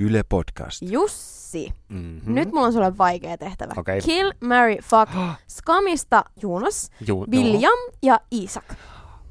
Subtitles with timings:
[0.00, 0.82] Yle Podcast.
[0.82, 2.34] Jussi, Mm-hmm.
[2.34, 3.72] nyt mulla on sulle vaikea tehtävä.
[3.76, 4.00] Okei.
[4.00, 5.12] Kill, marry, fuck.
[5.58, 8.64] Skamista Jonas, Juu, William ja Isaac.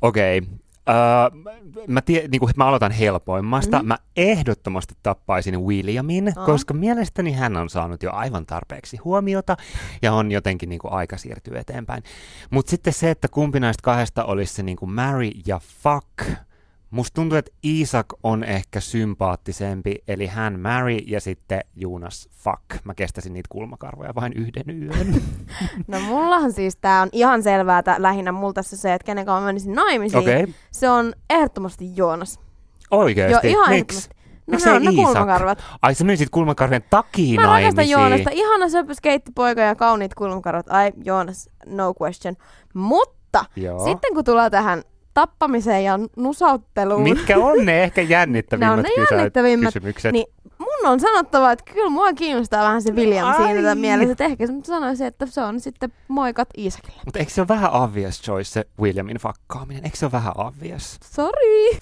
[0.01, 0.37] Okei.
[0.37, 0.49] Okay.
[0.89, 3.77] Uh, mä, tie, niin kuin, mä aloitan helpoimmasta.
[3.77, 3.85] Mhm.
[3.85, 3.87] Mm.
[3.87, 6.45] Mä ehdottomasti tappaisin Williamin, Aa.
[6.45, 9.57] koska mielestäni hän on saanut jo aivan tarpeeksi huomiota
[10.01, 12.03] ja on jotenkin niin kuin, aika siirtyä eteenpäin.
[12.49, 16.39] Mutta sitten se, että kumpi näistä kahdesta olisi se niin kuin marry ja fuck.
[16.91, 22.83] Musta tuntuu, että Isaac on ehkä sympaattisempi, eli hän marry ja sitten Jonas fuck.
[22.83, 25.21] Mä kestäisin niitä kulmakarvoja vain yhden yön.
[25.87, 29.41] No mullahan siis tää on ihan selvää, että lähinnä mulla tässä se, että kenen kanssa
[29.41, 30.19] mä menisin naimisiin.
[30.19, 30.47] Okay.
[30.71, 32.39] Se on ehdottomasti Joonas.
[32.91, 33.47] oikeesti.
[33.47, 33.97] Joo, ihan Miksi?
[33.97, 34.19] ehdottomasti.
[34.47, 35.05] No ne ei on ne Isaac?
[35.05, 35.63] kulmakarvat.
[35.81, 37.89] Ai sä menisit kulmakarvien takia Mä rakastan.
[37.89, 38.29] Joonasta.
[38.33, 40.65] Ihana söpö skeittipoika ja kauniit kulmakarvat.
[40.69, 42.35] Ai, Joonas, no question.
[42.73, 43.85] Mutta Joo.
[43.85, 44.83] sitten kun tulee tähän
[45.19, 50.11] tappamiseen ja nusautteluun, Mitkä on ne ehkä jännittävimmät, Ne on ne kysä- jännittävimmät, kysymykset?
[50.11, 50.25] niin
[50.59, 53.35] mun on sanottava, että kyllä mua kiinnostaa vähän se William Ai.
[53.47, 54.11] siinä mielessä.
[54.11, 57.01] Että ehkä sanoisin, että se on sitten moikat Isakille.
[57.05, 59.85] Mutta eikö se ole vähän obvious choice se Williamin fakkaaminen?
[59.85, 60.97] Eikö se ole vähän obvious?
[61.15, 61.77] Sorry.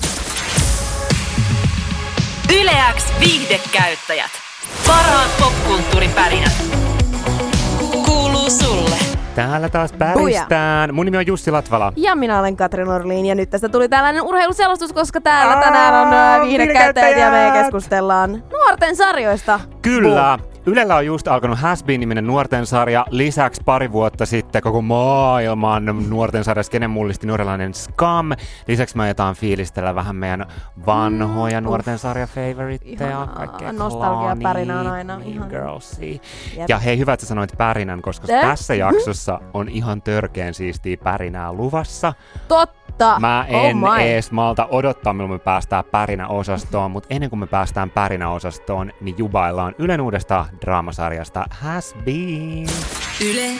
[2.61, 4.31] Yleäks viihdekäyttäjät.
[4.88, 6.54] Parhaat popkulttuuripärinät.
[8.06, 8.95] Kuuluu sulle.
[9.38, 10.93] Täällä taas päristään.
[10.95, 11.93] Mun nimi on Jussi Latvala.
[11.95, 16.07] Ja minä olen Katri Norliin ja nyt tästä tuli tällainen urheiluselostus, koska täällä Aa, tänään
[16.07, 19.59] on ää, viihdekäyttäjät ja me keskustellaan nuorten sarjoista.
[19.81, 20.39] Kyllä.
[20.68, 23.06] Ylellä on just alkanut Has Been-niminen nuorten sarja.
[23.10, 28.30] Lisäksi pari vuotta sitten koko maailman nuorten sarja Skene mullisti nuorelainen Scam.
[28.68, 30.45] Lisäksi me ajetaan fiilistellä vähän meidän
[30.86, 33.10] vanhoja nuorten sarja favoritteja.
[33.10, 33.28] Ihanaa.
[33.36, 36.20] Kaikkea Nostalgiapärinä on aina ihan- Girlsia.
[36.58, 36.70] Jep.
[36.70, 38.42] Ja hei, hyvä, että sä sanoit pärinän, koska Eh?
[38.42, 42.14] tässä jaksossa on ihan törkeen siistiä pärinää luvassa.
[42.48, 42.77] Totta.
[43.20, 44.02] Mä en oh my.
[44.02, 49.76] ees malta odottaa, milloin me päästään pärinäosastoon, mutta ennen kuin me päästään pärinäosastoon, niin jubaillaan
[49.78, 52.67] Ylen uudesta draamasarjasta Has Been.
[53.26, 53.52] Yle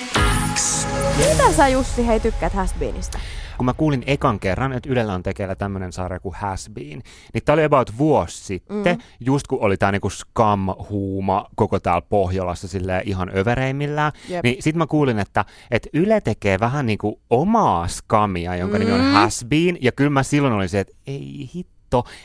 [0.56, 0.88] X.
[1.18, 3.20] Mitä sä Jussi hei tykkäät Hasbeenista?
[3.58, 7.02] Kun mä kuulin ekan kerran, että Ylellä on tekeillä tämmönen sarja kuin Has Been,
[7.34, 9.02] niin tää oli about vuosi sitten, mm.
[9.20, 14.44] just kun oli tää niinku scam-huuma koko täällä Pohjolassa silleen ihan övereimmillään, Jep.
[14.44, 18.80] niin sit mä kuulin, että, että Yle tekee vähän niinku omaa skamia, jonka mm.
[18.80, 19.14] nimi on Mm.
[19.14, 21.77] Has Been, ja kyllä mä silloin olin se, että ei hitto,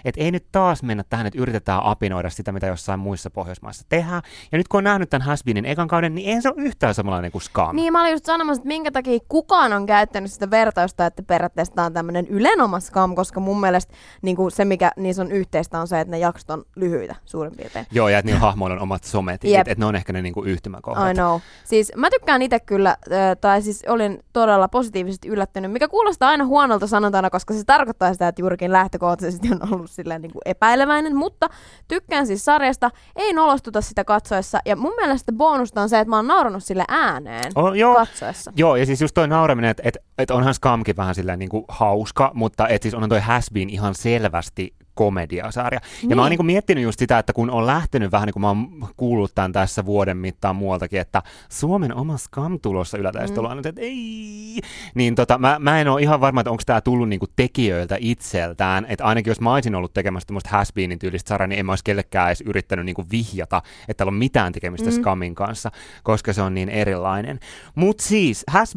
[0.04, 4.22] että ei nyt taas mennä tähän, että yritetään apinoida sitä, mitä jossain muissa Pohjoismaissa tehdään.
[4.52, 6.94] Ja nyt kun on nähnyt tämän Has Beenin ekan kauden, niin ei se ole yhtään
[6.94, 7.76] samanlainen kuin Scam.
[7.76, 11.74] Niin, mä olin just sanomassa, että minkä takia kukaan on käyttänyt sitä vertausta, että periaatteessa
[11.74, 15.80] tää on tämmönen ylenoma scam, koska mun mielestä niin kuin se, mikä niissä on yhteistä,
[15.80, 17.86] on se, että ne jaksot on lyhyitä suurin piirtein.
[17.90, 19.68] Joo, ja että niillä hahmoilla on omat sometilit, Jep.
[19.68, 21.10] että ne on ehkä ne niinku yhtymäkohdat.
[21.10, 21.40] I know.
[21.64, 26.44] Siis mä tykkään itse kyllä, äh, tai siis olin todella positiivisesti yllättynyt, mikä kuulostaa aina
[26.46, 31.16] huonolta sanotana, koska se tarkoittaa sitä, että juurikin lähtökohtaisesti on ollut silleen niin kuin epäileväinen,
[31.16, 31.48] mutta
[31.88, 36.16] tykkään siis sarjasta, ei nolostuta sitä katsoessa, ja mun mielestä bonusta on se, että mä
[36.16, 38.52] oon naurannut sille ääneen Oh, joo, katsoessa.
[38.56, 42.30] Joo, ja siis just toi nauraminen, että et, et onhan Scamkin vähän silleen niinku hauska,
[42.34, 45.80] mutta et siis onhan toi Has Been ihan selvästi komediasarja.
[45.82, 46.16] Ja Niin.
[46.16, 48.88] mä oon niinku miettinyt just sitä, että kun on lähtenyt vähän niin kuin mä oon
[48.96, 53.58] kuullut tämän tässä vuoden mittaan muualtakin, että Suomen oma Scam tulossa ylätäistä mm.
[53.58, 54.60] että ei.
[54.94, 58.86] Niin tota, mä, mä en ole ihan varma, että onko tämä tullut niinku tekijöiltä itseltään,
[58.88, 61.84] että ainakin jos mä olisin ollut tekemässä tämmöistä Has tyylistä sarjaa, niin en mä olisi
[61.84, 64.96] kellekään edes yrittänyt niinku vihjata, että täällä on mitään tekemistä mm.
[64.96, 65.70] Scamin kanssa,
[66.02, 67.40] koska se on niin erilainen.
[67.74, 68.76] Mutta siis, Has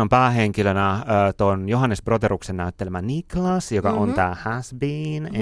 [0.00, 1.02] on päähenkilönä äh,
[1.36, 4.02] ton Johannes Broteruksen näyttelemä Niklas, joka mm-hmm.
[4.02, 4.74] on tää Has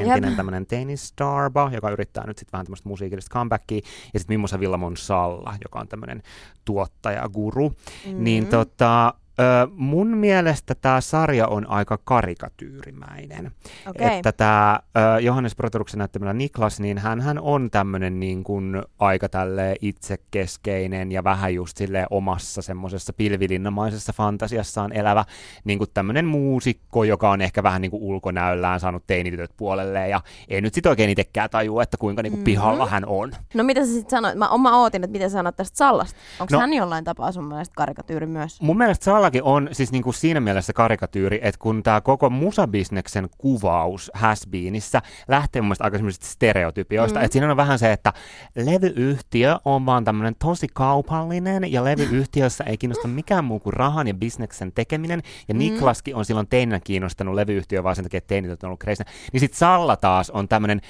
[0.09, 0.37] entinen Jep.
[0.37, 3.81] tämmönen tennisstarba, joka yrittää nyt sitten vähän tämmöistä musiikillista comebackia,
[4.15, 6.23] ja sitten Mimmosa Villamon Salla, joka on tämmöinen
[6.65, 7.69] tuottajaguru.
[7.69, 8.25] Mm-hmm.
[8.25, 13.51] Niin tota, Ö, mun mielestä tämä sarja on aika karikatyyrimäinen.
[13.89, 14.07] Okei.
[14.17, 14.81] Että tämä
[15.21, 21.25] Johannes Broteruksen näyttämällä Niklas, niin hän, hän on tämmöinen niin kuin aika tälle itsekeskeinen ja
[21.25, 25.25] vähän just sille omassa semmoisessa pilvilinnamaisessa fantasiassaan elävä
[25.65, 30.21] niin kuin tämmöinen muusikko, joka on ehkä vähän niin kuin ulkonäöllään saanut teinitytöt puolelle ja
[30.49, 33.33] ei nyt sit oikein itsekään tajua, että kuinka niin kuin pihalla hän on.
[33.55, 34.39] No mitä sä sitten sanoit?
[34.39, 36.17] Mä, mä ootin, että mitä sä sanot tästä Sallasta.
[36.41, 38.61] Onko No- hän jollain tapaa sun mielestä karikatyyri myös?
[38.63, 44.11] Mun mielestä Sallakin on siis niinku siinä mielessä karikatyyri, että kun tämä koko musabisneksen kuvaus
[44.15, 47.25] Hasbeenissä lähtee mun mielestä aika stereotypioista, mm.
[47.25, 48.13] että siinä on vähän se, että
[48.57, 54.15] levyyhtiö on vaan tämmöinen tosi kaupallinen ja levyyhtiössä ei kiinnosta mikään muu kuin rahan ja
[54.15, 55.59] bisneksen tekeminen ja mm.
[55.59, 59.11] Niklaskin on silloin teinä kiinnostanut levyyhtiö vaan sen takia, että teinit on ollut kreisinä.
[59.33, 60.81] Niin sit Salla taas on tämmöinen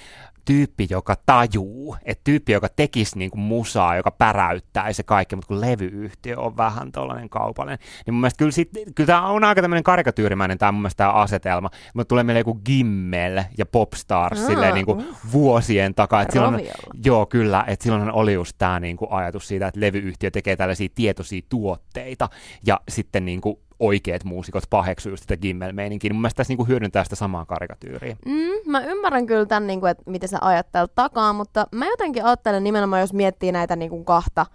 [0.47, 5.49] tyyppi, joka tajuu, että tyyppi, joka tekisi niin kuin musaa, joka päräyttäisi se kaikki, mutta
[5.49, 9.63] kun levyyhtiö on vähän tuollainen kaupallinen, niin mun mielestä kyllä, sit, kyllä tämä on aika
[9.63, 14.47] tämmöinen karikatyyrimäinen tämä mun mielestä tämä asetelma, mutta tulee meille joku Gimmel ja Popstars Aa,
[14.47, 15.17] silleen niin kuin uh.
[15.33, 16.23] vuosien takaa.
[16.23, 16.69] Et silloin,
[17.05, 20.89] joo, kyllä, että silloinhan oli just tämä niin kuin ajatus siitä, että levyyhtiö tekee tällaisia
[20.95, 22.29] tietoisia tuotteita
[22.67, 26.13] ja sitten niin kuin oikeat muusikot paheksuu sitä Gimmel-meininkiä.
[26.13, 28.17] Mun mielestä tässä niin kuin hyödyntää sitä samaa karikatyyriä.
[28.27, 32.25] Mm, mä ymmärrän kyllä tämän, niin kuin, että miten sä ajattelet takaa, mutta mä jotenkin
[32.25, 34.47] ajattelen nimenomaan, jos miettii näitä niin kuin kahta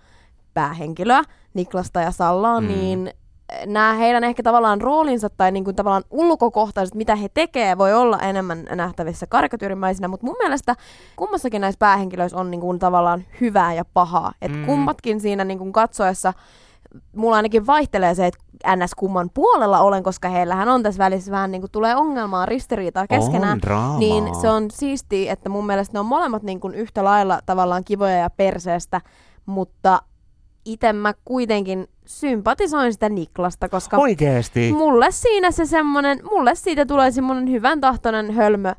[0.54, 1.24] päähenkilöä,
[1.54, 2.68] Niklasta ja Sallaa, Mm.
[2.68, 3.12] niin
[3.66, 8.20] nämä heidän ehkä tavallaan roolinsa tai niin kuin tavallaan ulkokohtaiset, mitä he tekee, voi olla
[8.20, 10.76] enemmän nähtävissä karikatyyrimäisinä, mutta mun mielestä
[11.16, 14.34] kummassakin näissä päähenkilöissä on niin kuin tavallaan hyvää ja pahaa.
[14.42, 14.62] Että Mm.
[14.62, 14.66] mm.
[14.66, 16.34] kummatkin siinä niin kuin katsoessa,
[17.16, 18.40] mulla ainakin vaihtelee se, että
[18.76, 18.96] ns.
[18.96, 23.52] kumman puolella olen, koska heillähän on tässä välissä vähän niin kuin tulee ongelmaa, ristiriitaa keskenään.
[23.54, 24.00] On draamaa.
[24.00, 27.84] Niin se on siistiä, että mun mielestä ne on molemmat niin kuin yhtä lailla tavallaan
[27.84, 29.02] kivoja ja perseestä,
[29.46, 30.02] mutta
[30.66, 34.74] itse mä kuitenkin sympatisoin sitä Niklasta, koska Oikeesti?
[34.74, 38.74] mulle siinä se semmonen, mulle siitä tulee semmonen hyvän tahtoinen hölmö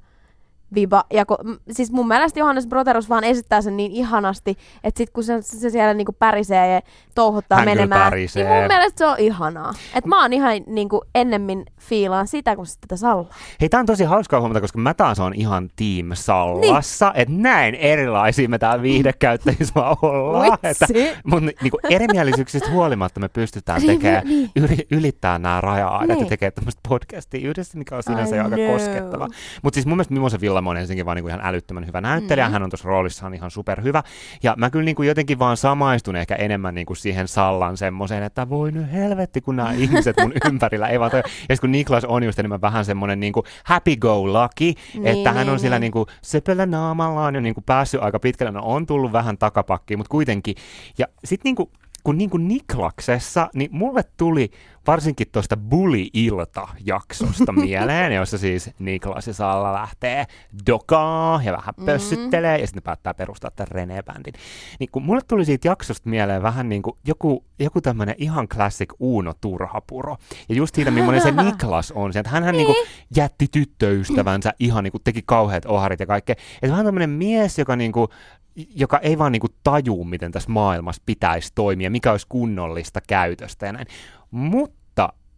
[0.75, 1.05] viba.
[1.13, 1.37] Ja ko,
[1.71, 5.71] siis mun mielestä Johannes Broterus vaan esittää sen niin ihanasti, että sit kun se, se
[5.71, 6.81] siellä niinku pärisee ja
[7.15, 9.73] touhuttaa Hän menemään, niin mun mielestä se on ihanaa.
[9.95, 13.35] Et mä oon ihan niinku ennemmin fiilaan sitä kuin sitä sallaa.
[13.61, 17.21] Hei, tää on tosi hauskaa huomata, koska mä taas on ihan team Sallassa, niin.
[17.23, 20.59] että näin erilaisia me täällä viihdekäyttäjissä vaan ollaan.
[20.63, 20.87] että,
[21.25, 24.51] mutta niinku erimielisyyksistä huolimatta me pystytään Niin, tekemään, niin.
[24.57, 26.29] yli, ylittää nämä raja-aidat ja Niin.
[26.29, 29.29] tekemään tämmöistä podcastia yhdessä, mikä on sinänsä aika koskettava.
[29.63, 32.53] Mutta siis mun mielestä Mimosa Villamo on ensinnäkin vaan niinku ihan älyttömän hyvä näyttelijä, Mm.
[32.53, 34.03] hän on tuossa roolissaan ihan superhyvä.
[34.43, 38.73] Ja mä kyllä niinku jotenkin vaan samaistun ehkä enemmän niinku siihen Sallan semmoiseen, että voi
[38.73, 41.23] nyt helvetti, kun nämä ihmiset mun ympärillä ei vaan toi.
[41.49, 44.65] Ja kun Niklas on just enemmän vähän semmoinen niinku happy go lucky,
[44.95, 45.81] Niin, että hän on niin, sillä niin.
[45.81, 50.55] niinku söpöllä naamallaan jo niinku päässyt aika pitkälle, no on tullut vähän takapakkiin, mutta kuitenkin.
[50.99, 51.71] Ja sitten niinku,
[52.05, 54.51] kun niinku Niklaksessa, niin mulle tuli
[54.87, 60.27] varsinkin tuosta Bully-ilta-jaksosta mieleen, jossa siis Niklas ja Salla lähtee
[60.67, 61.87] dokaa ja vähän Mhm.
[61.87, 64.41] pössyttelee ja sitten päättää perustaa tämän René-bändin.
[64.79, 68.93] Niin kun mulle tuli siitä jaksosta mieleen vähän niin kuin joku, joku tämmöinen ihan classic
[68.99, 70.17] Uuno Turhapuro.
[70.49, 72.13] Ja just siitä, millainen se Niklas on.
[72.13, 72.67] Se, että hänhän niin.
[72.69, 72.87] niin
[73.17, 76.37] jätti tyttöystävänsä ihan niin kuin teki kauheat oharit ja kaikkea.
[76.55, 78.09] Että vähän tämmöinen mies, joka niin kuin,
[78.57, 83.73] joka ei vaan niinku tajuu, miten tässä maailmassa pitäisi toimia, mikä olisi kunnollista käytöstä ja
[83.73, 83.87] näin.
[84.33, 84.82] Mutta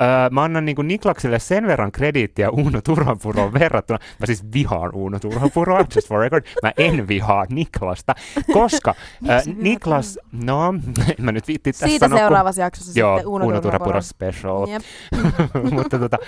[0.02, 3.98] öö, mä annan niinku Niklakselle sen verran krediittiä Uuno Turhapuroon verrattuna.
[4.20, 6.44] Mä siis vihaan Uuno Turhapuroa, just for record.
[6.62, 8.14] Mä en vihaa Niklasta,
[8.52, 8.94] koska
[9.30, 10.74] öö, Niklas, no,
[11.18, 14.00] en mä nyt viitti tässä Siitä sanoa, kun- seuraavassa jaksossa Joo, sitten Uno, Uuno Turhapuro.
[14.02, 14.66] Special.
[14.68, 14.82] Jep.
[15.70, 16.18] Mutta tota,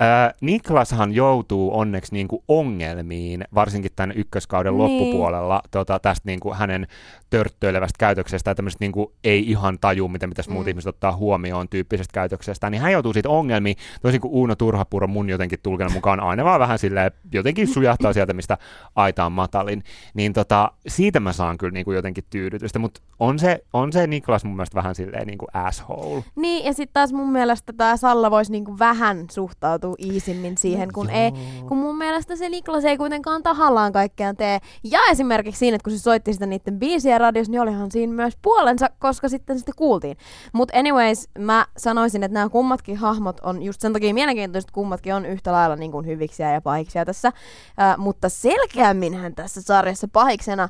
[0.00, 4.78] ää, Niklashan joutuu onneksi niinku ongelmiin, varsinkin tämän ykköskauden Niin.
[4.78, 6.86] loppupuolella, tota, tästä niinku hänen
[7.30, 10.68] törttöilevästä käytöksestä ja tämmöisestä niinku ei ihan taju, mitä pitäisi muut Mm.
[10.68, 15.28] ihmiset ottaa huomioon tyyppisestä käytöksestä, niin hän joutuu siitä ongelmiin, toisin kuin Uuno Turhapuro mun
[15.28, 18.58] jotenkin tulkinnan mukaan aina vaan vähän silleen, jotenkin sujahtaa sieltä, mistä
[18.96, 19.82] aita on matalin,
[20.14, 24.44] niin tota, siitä mä saan kyllä niinku jotenkin tyydytystä, mutta on se, on se Niklas
[24.44, 26.24] mun mielestä vähän silleen niinku asshole.
[26.36, 31.10] Niin, ja sitten taas mun mielestä tämä Salla voisi niinku vähän suhtautua iisimmin siihen, kun,
[31.10, 31.32] ei,
[31.68, 34.58] kun mun mielestä se Niklas ei kuitenkaan tahallaan kaikkea tee.
[34.84, 38.38] Ja esimerkiksi siinä, että kun se soitti sitä niiden biisiä radiossa, niin olihan siinä myös
[38.42, 40.16] puolensa, koska sitten sitä kuultiin.
[40.52, 45.26] Mutta anyways, mä sanoisin, että nämä kummatkin hahmot on just sen takia mielenkiintoiset, kummatkin on
[45.26, 47.28] yhtä lailla niin kuin hyviksiä ja pahiksia tässä.
[47.28, 50.68] Äh, mutta selkeämminhän tässä sarjassa pahiksena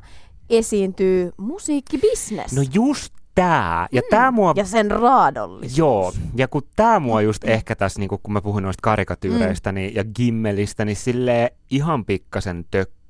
[0.49, 2.53] esiintyy musiikkibisnes.
[2.53, 5.77] No just tää, ja tää mua ja sen raadollisuus.
[5.77, 9.95] Joo, ja kun tämä mua just ehkä tässä, niin kun mä puhun noista karikatyyreistä niin,
[9.95, 12.65] ja gimmelistä, niin sille ihan pikkasen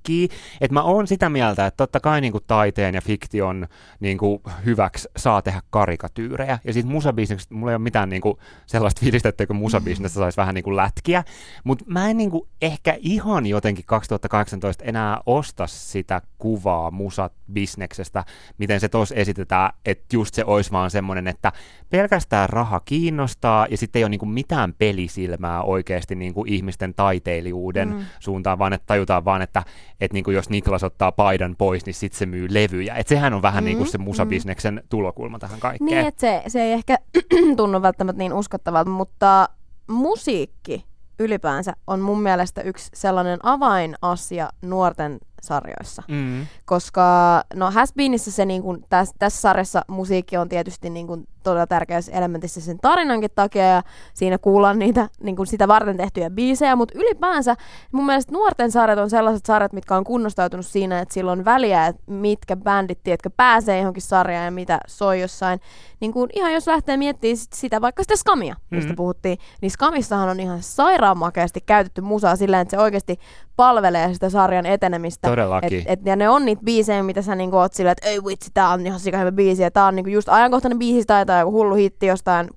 [0.08, 0.30] tökkii.
[0.62, 3.68] Että mä oon sitä mieltä, että totta kai niin taiteen ja fiktion
[4.00, 4.18] niin
[4.66, 6.60] hyväksi saa tehdä karikatyyrejä.
[6.64, 8.22] Ja siitä musabisneksestä mulla ei ole mitään niin
[8.66, 11.24] sellaista fiilistä, että musabisnestä saisi vähän niin lätkiä.
[11.64, 18.24] Mutta mä en niin ehkä ihan jotenkin 2018 enää osta sitä kuvaa musabisneksestä,
[18.58, 21.52] miten se tuossa esitetään, että just se olisi vaan semmoinen, että
[21.90, 28.06] pelkästään raha kiinnostaa ja sitten ei ole niin mitään pelisilmää oikeasti niin ihmisten taiteilijuuden mm.
[28.20, 29.64] suuntaan, vaan että tajutaan vaan, että,
[30.02, 32.96] että niin jos Niklas ottaa paidan pois, niin sitten se myy levyjä.
[32.96, 34.82] Et sehän on vähän mm, niin kuin se musabisneksen mm.
[34.90, 35.86] tulokulma tähän kaikkeen.
[35.86, 36.98] Niin, että se, se ei ehkä
[37.58, 39.50] tunnu välttämättä niin uskottavalta, mutta
[39.88, 40.86] musiikki
[41.20, 46.04] ylipäänsä on mun mielestä yksi sellainen avainasia nuorten sarjoissa.
[46.08, 46.48] Mm.
[46.66, 51.28] Koska no Has Beenissä se niin kuin, tässä, tässä sarjassa musiikki on tietysti niin kuin
[51.50, 56.30] todella tärkeässä elementissä sen tarinankin takia ja siinä kuullaan niitä niin kuin sitä varten tehtyjä
[56.30, 57.56] biisejä, mutta ylipäänsä
[57.92, 61.86] mun mielestä nuorten sarjat on sellaiset sarjat, mitkä on kunnostautunut siinä, että sillä on väliä,
[61.88, 65.60] että mitkä bändit, tiedätkö, pääsee johonkin sarjaan ja mitä soi jossain.
[66.00, 68.96] Niin kuin ihan jos lähtee miettimään sit sitä, vaikka sitä skamia, mistä Mhm.
[68.98, 73.20] puhuttiin, niin skamissahan on ihan sairaanmakeasti käytetty musaa silleen, että se oikeasti
[73.56, 75.28] palvelee sitä sarjan etenemistä.
[75.28, 75.80] Todellakin.
[75.80, 78.52] Et, et, ja ne on niitä biisejä, mitä sä niinku oot silleen, että ei vitsi,
[78.54, 79.64] tää on ihan sika hyvä biisi.
[79.64, 82.48] Ja tää on niinku just ajankohtainen biisi tai jotain joku hullu hitti jostain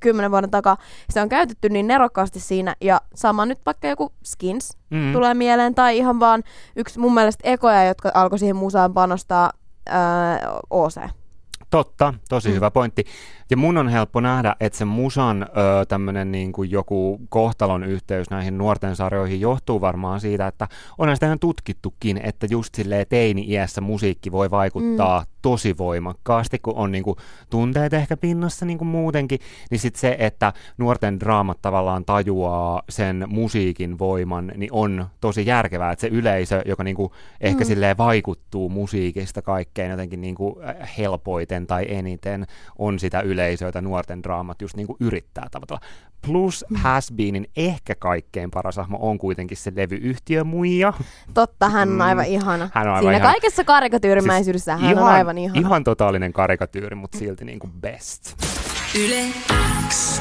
[0.00, 0.76] kymmenen vuoden takaa.
[1.10, 2.76] Se on käytetty niin nerokkaasti siinä.
[2.80, 4.98] Ja sama nyt vaikka joku Skins Mm.
[4.98, 5.12] mm.
[5.12, 5.74] tulee mieleen.
[5.74, 6.42] Tai ihan vaan
[6.76, 9.52] yksi mun mielestä ekoja, jotka alkoi siihen musaan panostaa,
[9.88, 10.96] ää, OC.
[11.70, 12.54] Totta, tosi Mm.
[12.54, 13.04] hyvä pointti.
[13.50, 15.46] Ja mun on helppo nähdä, että se musan ö,
[15.88, 21.26] tämmönen niin kuin joku kohtalon yhteys näihin nuorten sarjoihin johtuu varmaan siitä, että onhan sitä
[21.26, 25.26] ihan tutkittukin, että just silleen teini-iässä musiikki voi vaikuttaa mm.
[25.42, 27.16] tosi voimakkaasti, kun on niin kuin
[27.50, 29.38] tunteet ehkä pinnassa niin kuin muutenkin,
[29.70, 35.92] niin sitten se, että nuorten draamat tavallaan tajuaa sen musiikin voiman, niin on tosi järkevää,
[35.92, 37.68] että se yleisö, joka niin kuin ehkä mm.
[37.68, 40.76] silleen vaikuttuu musiikista kaikkein jotenkin niin kuin äh,
[41.60, 42.46] helpoiten tai eniten,
[42.78, 45.80] on sitä yleisöä, jota nuorten draamat just niin kuin yrittää tavoitella.
[46.26, 50.92] Plus Has Beenin ehkä kaikkein paras hahmo on kuitenkin se levyyhtiö muija.
[51.34, 52.00] Totta, hän on Mm.
[52.00, 52.70] aivan ihana.
[52.74, 53.32] Hän on aivan Siinä ihana.
[53.32, 55.60] kaikessa karikatyyrimäisyydessä hän on aivan ihana.
[55.60, 58.36] Ihan totaalinen karikatyyri, mutta silti niin kuin best.
[58.98, 59.24] Yle
[59.88, 60.20] X.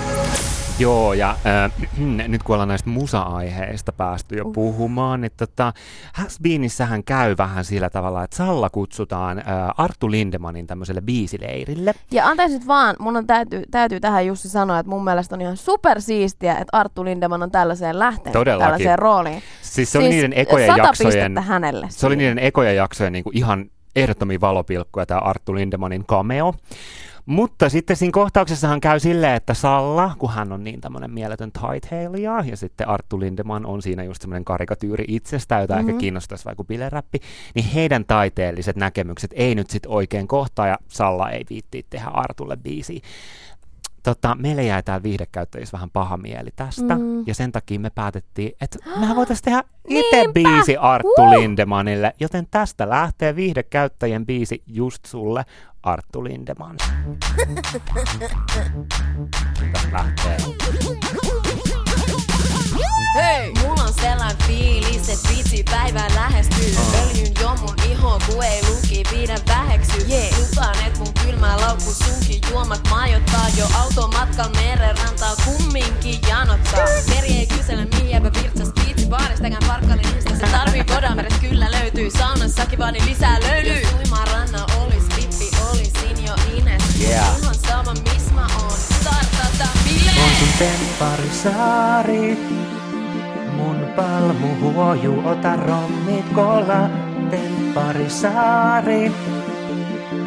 [0.79, 1.71] Joo, ja äh,
[2.27, 4.53] nyt kun ollaan näistä musa-aiheista päästy jo Uh.
[4.53, 5.73] puhumaan, niin tota,
[6.13, 9.45] Hasbeenissähän käy vähän sillä tavalla, että Salla kutsutaan äh,
[9.77, 11.93] Arttu Lindemanin tämmöiselle biisileirille.
[12.11, 15.41] Ja anteeksi nyt vaan, mun on täytyy, täytyy tähän Jussi sanoa, että mun mielestä on
[15.41, 18.65] ihan supersiistiä, että Arttu Lindeman on tällaiseen lähtenyt, Todellakin.
[18.65, 19.43] tällaiseen rooliin.
[19.61, 21.87] Siis se oli niiden ekojen jaksojen, hänelle.
[21.89, 26.53] se oli niiden ekojen jaksojen niin kuin ihan ehdottomia valopilkkuja, tämä Arttu Lindemanin cameo.
[27.29, 32.43] Mutta sitten siinä kohtauksessahan käy silleen, että Salla, kun hän on niin tämmöinen mieletön taiteilija,
[32.45, 35.79] ja sitten Arttu Lindeman on siinä just semmoinen karikatyyri itsestään, jota mm-hmm.
[35.87, 35.99] ehkä Mhm.
[35.99, 37.19] kiinnostaisi vaikka bileräppi,
[37.55, 42.57] niin heidän taiteelliset näkemykset ei nyt sitten oikein kohtaa, ja Salla ei viitti tehdä Artulle
[42.57, 42.99] biisiä.
[44.09, 47.01] Tota, meille jäi täällä viihdekäyttäjissä vähän paha mieli tästä, mm.
[47.01, 47.23] Mm.
[47.27, 50.33] ja sen takia me päätettiin, että mehän voitaisiin tehdä itse Niinpä!
[50.33, 51.29] biisi Arttu Uh!
[51.29, 55.45] Lindemanille, joten tästä lähtee viihdekäyttäjien biisi just sulle,
[55.83, 56.77] Arttu Lindeman.
[59.73, 60.37] Tästä lähtee.
[63.15, 63.53] Hei!
[63.53, 66.75] Mulla on sellainen fiilis, et vitsi päivä lähestyy.
[67.01, 70.05] Öljyn jo mun iho, ku ei luki, pidä väheksy.
[70.09, 70.39] Yeah.
[70.39, 73.47] Lupaan, et mun kylmä laukku sunkin juomat majoittaa.
[73.57, 76.85] Jo automatkan meren rantaa kumminkin janottaa.
[77.15, 82.79] Meri ei kysele mihiäpä virtsas piitsi baaristäkään parkkalin insta Se tarvii Kodameret kyllä löytyy Saunassakin
[82.79, 86.83] vaadin lisää löylyy Jos uimaan ranna olis, vippi olisin jo Ines.
[87.01, 87.37] Yeah.
[87.41, 92.37] Ihan sama miss mä oon, bileet On sun tempparisaari,
[93.55, 96.89] mun palmu huoju, ota rommikola,
[97.31, 99.11] tempparisaari.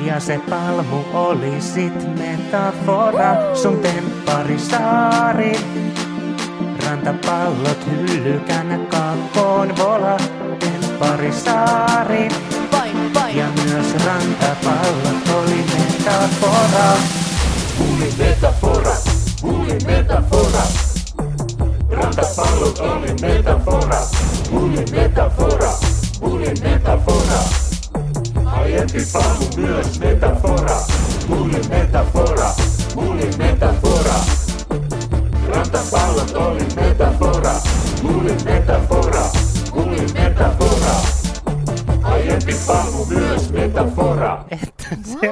[0.07, 5.61] Ja se palmu oli sit metafora, sun tempparisaari.
[6.87, 10.17] Rantapallot hyllykän kakkoon vola,
[10.59, 12.29] tempparisaari.
[12.71, 17.13] Pain, pain Ja myös rantapallot oli metafora.
[19.43, 20.63] Puni metafora.
[21.91, 23.99] Rata palo glavni metafora.
[24.49, 25.71] Puni metafora.
[26.21, 27.39] Puni metafora.
[28.47, 30.77] A je ti pamu bilaš metafora.
[31.27, 32.55] Puni metafora.
[32.95, 34.15] Puni metafora.
[35.51, 37.61] Rata palo glavni metafora.
[38.01, 39.25] Puni metafora.
[39.73, 40.95] Puni metafora.
[42.05, 44.45] A je ti pamu bilaš metafora.
[44.51, 44.82] Eto.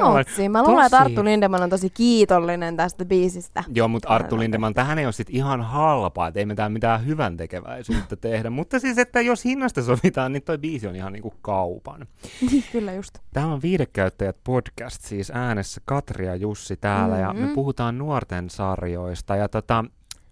[0.02, 0.48] Vautsi.
[0.48, 3.64] Mä luulen, että Arttu Lindeman on tosi kiitollinen tästä biisistä.
[3.74, 7.06] Joo, mutta Arttu Lindeman, tähän ei ole sit ihan halpaa, että ei me täällä mitään
[7.06, 8.50] hyvän tekeväisyyttä tehdä.
[8.50, 12.06] Mutta siis, että jos hinnasta sovitaan, niin toi biisi on ihan niinku kaupan.
[12.50, 13.18] Niin, kyllä just.
[13.32, 17.28] Täällä on Viidekäyttäjät podcast, siis äänessä Katri ja Jussi täällä, mm-hmm.
[17.28, 17.54] ja me Mhm.
[17.54, 19.36] puhutaan nuorten sarjoista.
[19.36, 19.84] Ja tota,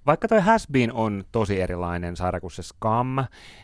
[0.06, 3.16] vaikka toi Has Been on tosi erilainen sarja kuin se Scam,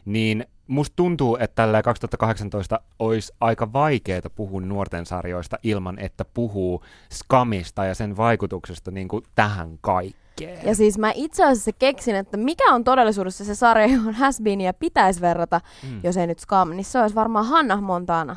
[0.04, 6.84] niin musta tuntuu, että tällä 2018 olisi aika vaikeaa puhua nuorten sarjoista ilman, että puhuu
[7.12, 10.66] Scamista ja sen vaikutuksesta niin kuin tähän kaikkeen.
[10.66, 15.20] Ja siis mä itse asiassa keksin, että mikä on todellisuudessa se sarja, johon Hasbeenia pitäisi
[15.20, 16.00] verrata, Mm.
[16.02, 18.36] jos ei nyt Scam, niin se olisi varmaan Hannah Montana.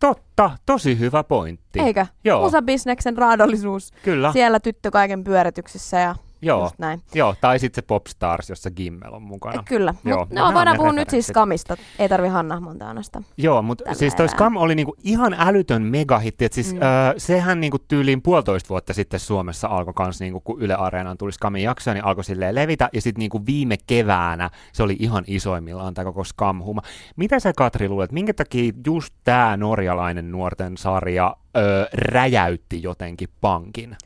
[0.00, 1.80] Totta, tosi hyvä pointti.
[1.80, 2.06] Eikö?
[2.24, 3.90] Joo, Musabisneksen raadollisuus.
[4.02, 4.32] kyllä.
[4.32, 6.62] Siellä tyttö kaiken pyörityksessä ja Joo.
[6.62, 7.02] Just näin.
[7.14, 9.54] Joo, tai sitten se Popstars, jossa Gimmel on mukana.
[9.54, 11.26] Eh, Kyllä, Joo, nämä no, on voidaan puhua nyt siis.
[11.26, 11.76] Skamista.
[11.98, 13.22] Ei tarvi Hanna Montanasta.
[13.36, 14.28] Joo, mutta siis toi.
[14.28, 16.44] Scam oli niinku ihan älytön megahitti.
[16.44, 16.82] Et siis, Mm.
[16.82, 21.32] öö, sehän niinku tyyliin puolitoista vuotta sitten Suomessa alkoi kans, niinku, kun Yle Areenaan tuli
[21.32, 22.88] Scamin jaksoja, niin alkoi silleen levitä.
[22.92, 26.80] Ja sitten niinku viime keväänä se oli ihan isoimmillaan tämä koko Scam-huma.
[27.16, 33.96] Mitä sä Katri luulet, minkä takia just tämä norjalainen nuorten sarja öö, räjäytti jotenkin pankin?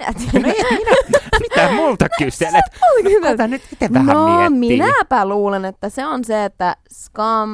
[0.00, 0.46] No minä tiedä.
[0.48, 2.64] No ei, minä, mitä multa kyselet?
[2.92, 3.46] Oli hyvä.
[3.46, 4.78] Nyt itse vähän no, miettii.
[4.82, 7.50] minäpä luulen, että se on se, että Scam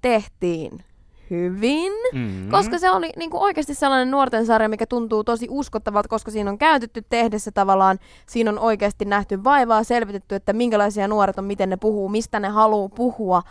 [0.00, 0.84] tehtiin
[1.30, 2.48] hyvin, Mm.
[2.50, 6.50] koska se oli niin kuin oikeasti sellainen nuorten sarja, mikä tuntuu tosi uskottavalta, koska siinä
[6.50, 11.70] on käytetty tehdessä tavallaan, siinä on oikeasti nähty vaivaa, selvitetty, että minkälaisia nuoret on, miten
[11.70, 13.42] ne puhuu, mistä ne haluaa puhua.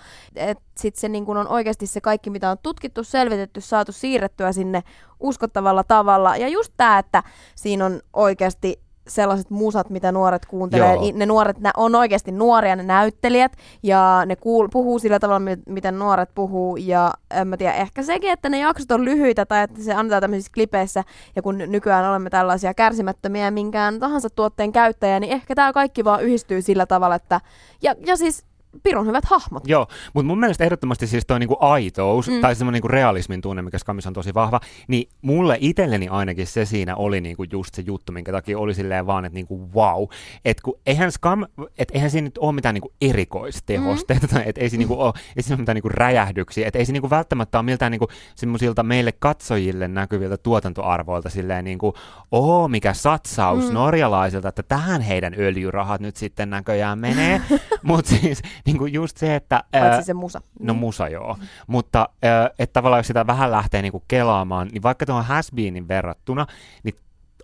[0.78, 4.84] Sitten se niin kuin on oikeasti se kaikki, mitä on tutkittu, selvitetty, saatu siirrettyä sinne
[5.20, 6.38] uskottavalla tavalla.
[6.38, 7.24] Ja just tämä, että
[7.56, 10.94] siinä on oikeasti sellaiset musat, mitä nuoret kuuntelee.
[10.94, 11.12] Joo.
[11.14, 13.52] Ne nuoret nä- on oikeasti nuoria, ne näyttelijät,
[13.84, 16.78] ja ne kuul- puhuu sillä tavalla, mi- miten nuoret puhuu.
[16.78, 20.22] Ja en mä tiedä, ehkä sekin, että ne jaksot on lyhyitä tai että se annetaan
[20.22, 21.04] tämmöisissä klipeissä,
[21.36, 26.04] ja kun ny- nykyään olemme tällaisia kärsimättömiä minkään tahansa tuotteen käyttäjä, niin ehkä tämä kaikki
[26.04, 27.42] vaan yhdistyy sillä tavalla, että...
[27.82, 28.47] Ja, ja siis
[28.84, 29.68] pirun hyvät hahmot.
[29.68, 32.42] Joo, mutta mun mielestä ehdottomasti siis toi niinku aitous, Mm.
[32.42, 36.66] tai semmoinen niinku realismin tunne, mikä Skamissa on tosi vahva, niin mulle itselleni ainakin se
[36.66, 40.04] siinä oli niinku just se juttu, minkä takia oli silleen vaan, että niinku wow.
[40.46, 41.46] Että kun eihän Skam,
[41.78, 44.42] että eihän siinä nyt ole mitään niinku erikoistehosteita, mm.
[44.46, 47.10] että ei siinä niinku ole, ei siinä ole mitään niinku räjähdyksiä, että ei se niinku
[47.10, 51.94] välttämättä ole miltään niinku semmoisilta meille katsojille näkyviltä tuotantoarvoilta silleen niinku,
[52.32, 53.74] oo mikä satsaus mm.
[53.74, 57.42] norjalaisilta, että tähän heidän öljyrahat nyt sitten näköjään menee,
[57.84, 59.64] mutta siis niinku just se, että...
[59.72, 60.42] Paitsi se musa.
[60.60, 65.06] No musa joo, mutta äh, että tavallaan jos sitä vähän lähtee niinku kelaamaan, niin vaikka
[65.06, 66.48] tuohon Hasbeenin verrattuna,
[66.84, 66.96] niin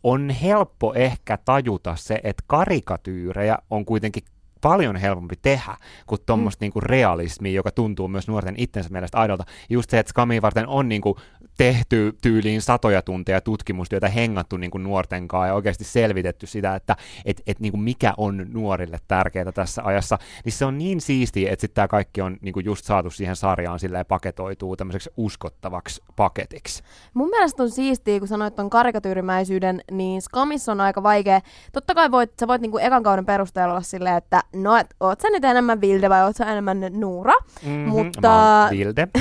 [0.03, 4.24] on helppo ehkä tajuta se, että karikatyyrejä on kuitenkin
[4.62, 5.77] paljon helpompi tehdä
[6.08, 6.65] kuin tuommoista mm.
[6.65, 9.44] niinku realismia, joka tuntuu myös nuorten itsensä mielestä aidolta.
[9.70, 11.18] Just se, että Skamia varten on niinku
[11.57, 16.95] tehty tyyliin satoja tunteja tutkimustyötä, hengattu niinku nuorten kanssa ja oikeasti selvitetty sitä, että
[17.25, 21.62] et, et niinku mikä on nuorille tärkeää tässä ajassa, niin se on niin siistiä, että
[21.62, 26.83] sitten tämä kaikki on niinku just saatu siihen sarjaan silleen paketoituu tämmöiseksi uskottavaksi paketiksi.
[27.13, 31.41] Mun mielestä on siistiä, kun sanoit ton karikatyyrimäisyyden, niin Skamissa on aika vaikea.
[31.72, 35.22] Totta kai voit, sä voit niinku ekan kauden perusteella olla silleen, että no, et, oot
[35.22, 37.33] sä nyt enemmän Vilde vai oot sä enemmän Nuura.
[37.65, 37.89] Mm-hmm.
[37.89, 38.69] Mutta-.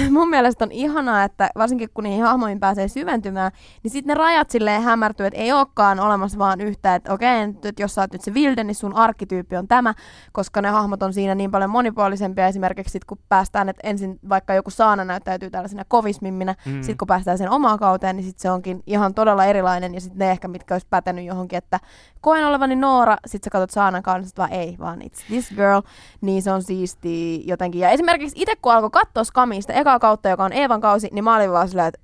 [0.10, 3.52] Mun mielestä on ihanaa, että varsinkin kun niihin hahmoihin pääsee syventymään,
[3.82, 7.64] niin sitten ne rajat silleen hämärtyy, että ei olekaan olemassa vaan yhtä, että okei, nyt,
[7.64, 9.94] että jos sä oot nyt se Vilde, niin sun arkkityyppi on tämä,
[10.32, 12.46] koska ne hahmot on siinä niin paljon monipuolisempia.
[12.46, 16.72] Esimerkiksi sit, kun päästään, että ensin vaikka joku Saana näyttäytyy tällaisena kovismimminä, Mm.
[16.82, 19.94] sitten kun päästään sen omaan kauteen, niin sitten se onkin ihan todella erilainen.
[19.94, 21.80] Ja sitten ne ehkä, mitkä olisi pätenyt johonkin, että
[22.20, 25.80] koen olevani Noora, sitten sä katsot Saanan kanssa, sit vaan ei, vaan it's this girl.
[26.20, 27.80] Niin se on siisti jotenkin.
[27.80, 31.36] Ja esimerkiksi itse kun alkoi katsoa Skamista ekaa kautta, joka on Eevan kausi, niin mä
[31.36, 31.98] olin vaan silleen, että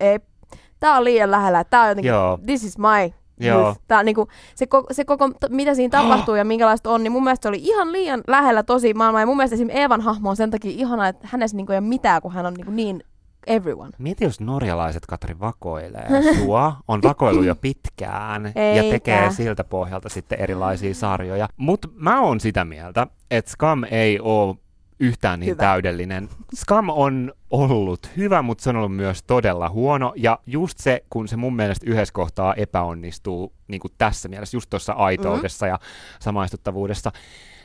[0.81, 2.39] tää on liian lähellä, tää on jotenkin, Joo.
[2.47, 3.77] this is my Joo.
[3.89, 7.43] Tää niinku, se, koko, se koko, mitä siinä tapahtuu ja minkälaista on, niin mun mielestä
[7.43, 9.23] se oli ihan liian lähellä tosi maailmaa.
[9.23, 11.87] Ja mun mielestä esimerkiksi Eevan hahmo on sen takia ihana, että hänessä niinku ei ole
[11.87, 13.03] mitään, kun hän on niinku niin
[13.47, 13.91] everyone.
[13.99, 18.91] Mieti, jos norjalaiset Katri vakoilee sua, on vakoillut jo pitkään ja Eikä.
[18.91, 21.49] tekee siltä pohjalta sitten erilaisia sarjoja.
[21.57, 24.57] Mutta mä oon sitä mieltä, että Scam ei ole
[25.01, 25.63] yhtään niin Hyvä.
[25.63, 26.29] täydellinen.
[26.57, 30.13] Scam on ollut hyvä, mutta se on ollut myös todella huono.
[30.17, 34.71] Ja just se, kun se mun mielestä yhdessä kohtaa epäonnistuu niin kuin tässä mielessä, just
[34.71, 35.73] tuossa aitoudessa mm-hmm.
[35.73, 35.89] ja
[36.21, 37.13] samaistuttavuudessa.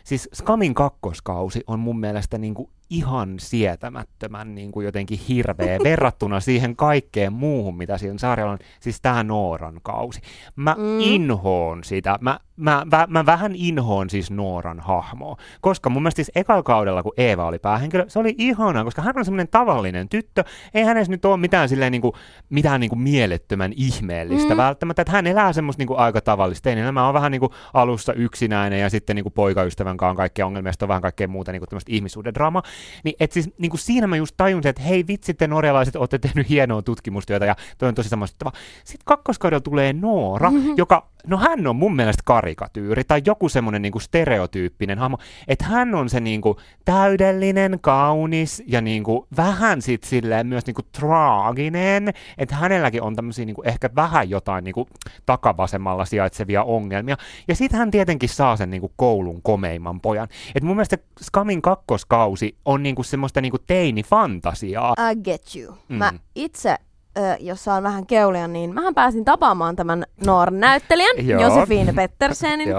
[0.03, 6.39] Siis Skamin kakkoskausi on mun mielestä niin kuin ihan sietämättömän niin kuin jotenkin hirveä verrattuna
[6.39, 8.59] siihen kaikkeen muuhun, mitä siinä sarjalla on.
[8.79, 10.21] Siis tämä Nooran kausi.
[10.55, 10.99] Mä Mm.
[10.99, 12.17] inhoon sitä.
[12.21, 15.37] Mä, mä, mä, mä vähän inhoon siis Nooran hahmoa.
[15.61, 19.17] Koska mun mielestä siis ekalla kaudella, kun Eeva oli päähenkilö, se oli ihanaa, koska hän
[19.17, 20.43] on semmoinen tavallinen tyttö.
[20.73, 22.13] Ei hänessä nyt ole mitään, silleen, niin kuin,
[22.49, 24.57] mitään niin kuin mielettömän ihmeellistä Mm.
[24.57, 25.01] välttämättä.
[25.01, 26.63] Että hän elää semmoista niin kuin aika tavallista.
[26.63, 30.15] Tein elämä on vähän niin kuin alussa yksinäinen ja sitten niin kuin poikaystävän kanssa on
[30.15, 32.63] kaikkea ongelmia, on vähän kaikkea muuta niin kuin tämmöistä ihmissuuden drama.
[33.03, 36.19] Niin, et siis, niin kuin siinä mä just tajusin, että hei vitsi, te norjalaiset olette
[36.19, 38.51] tehnyt hienoa tutkimustyötä ja toi on tosi samaistuttava.
[38.83, 40.73] Sitten kakkoskaudella tulee Noora, mm-hmm.
[40.77, 45.65] joka, no hän on mun mielestä karikatyyri tai joku semmoinen niin kuin stereotyyppinen hahmo, että
[45.65, 50.75] hän on se niin kuin täydellinen, kaunis ja niin kuin vähän sit silleen myös niin
[50.75, 54.87] kuin traaginen, että hänelläkin on tämmöisiä niin kuin ehkä vähän jotain niin kuin
[55.25, 57.17] takavasemmalla sijaitsevia ongelmia.
[57.47, 60.27] Ja sitten hän tietenkin saa sen niin kuin koulun komeimman pojan.
[60.55, 64.93] Et mun mielestä Skamin kakkoskausi on niin kuin semmoista niin kuin teinifantasiaa.
[65.11, 65.77] I get you.
[65.89, 65.95] Mm.
[65.95, 66.77] Mä itse
[67.17, 71.15] ö, jossa on vähän keulia, niin mähän pääsin tapaamaan tämän Nooran näyttelijän.
[71.41, 72.69] Josefine Pettersenin.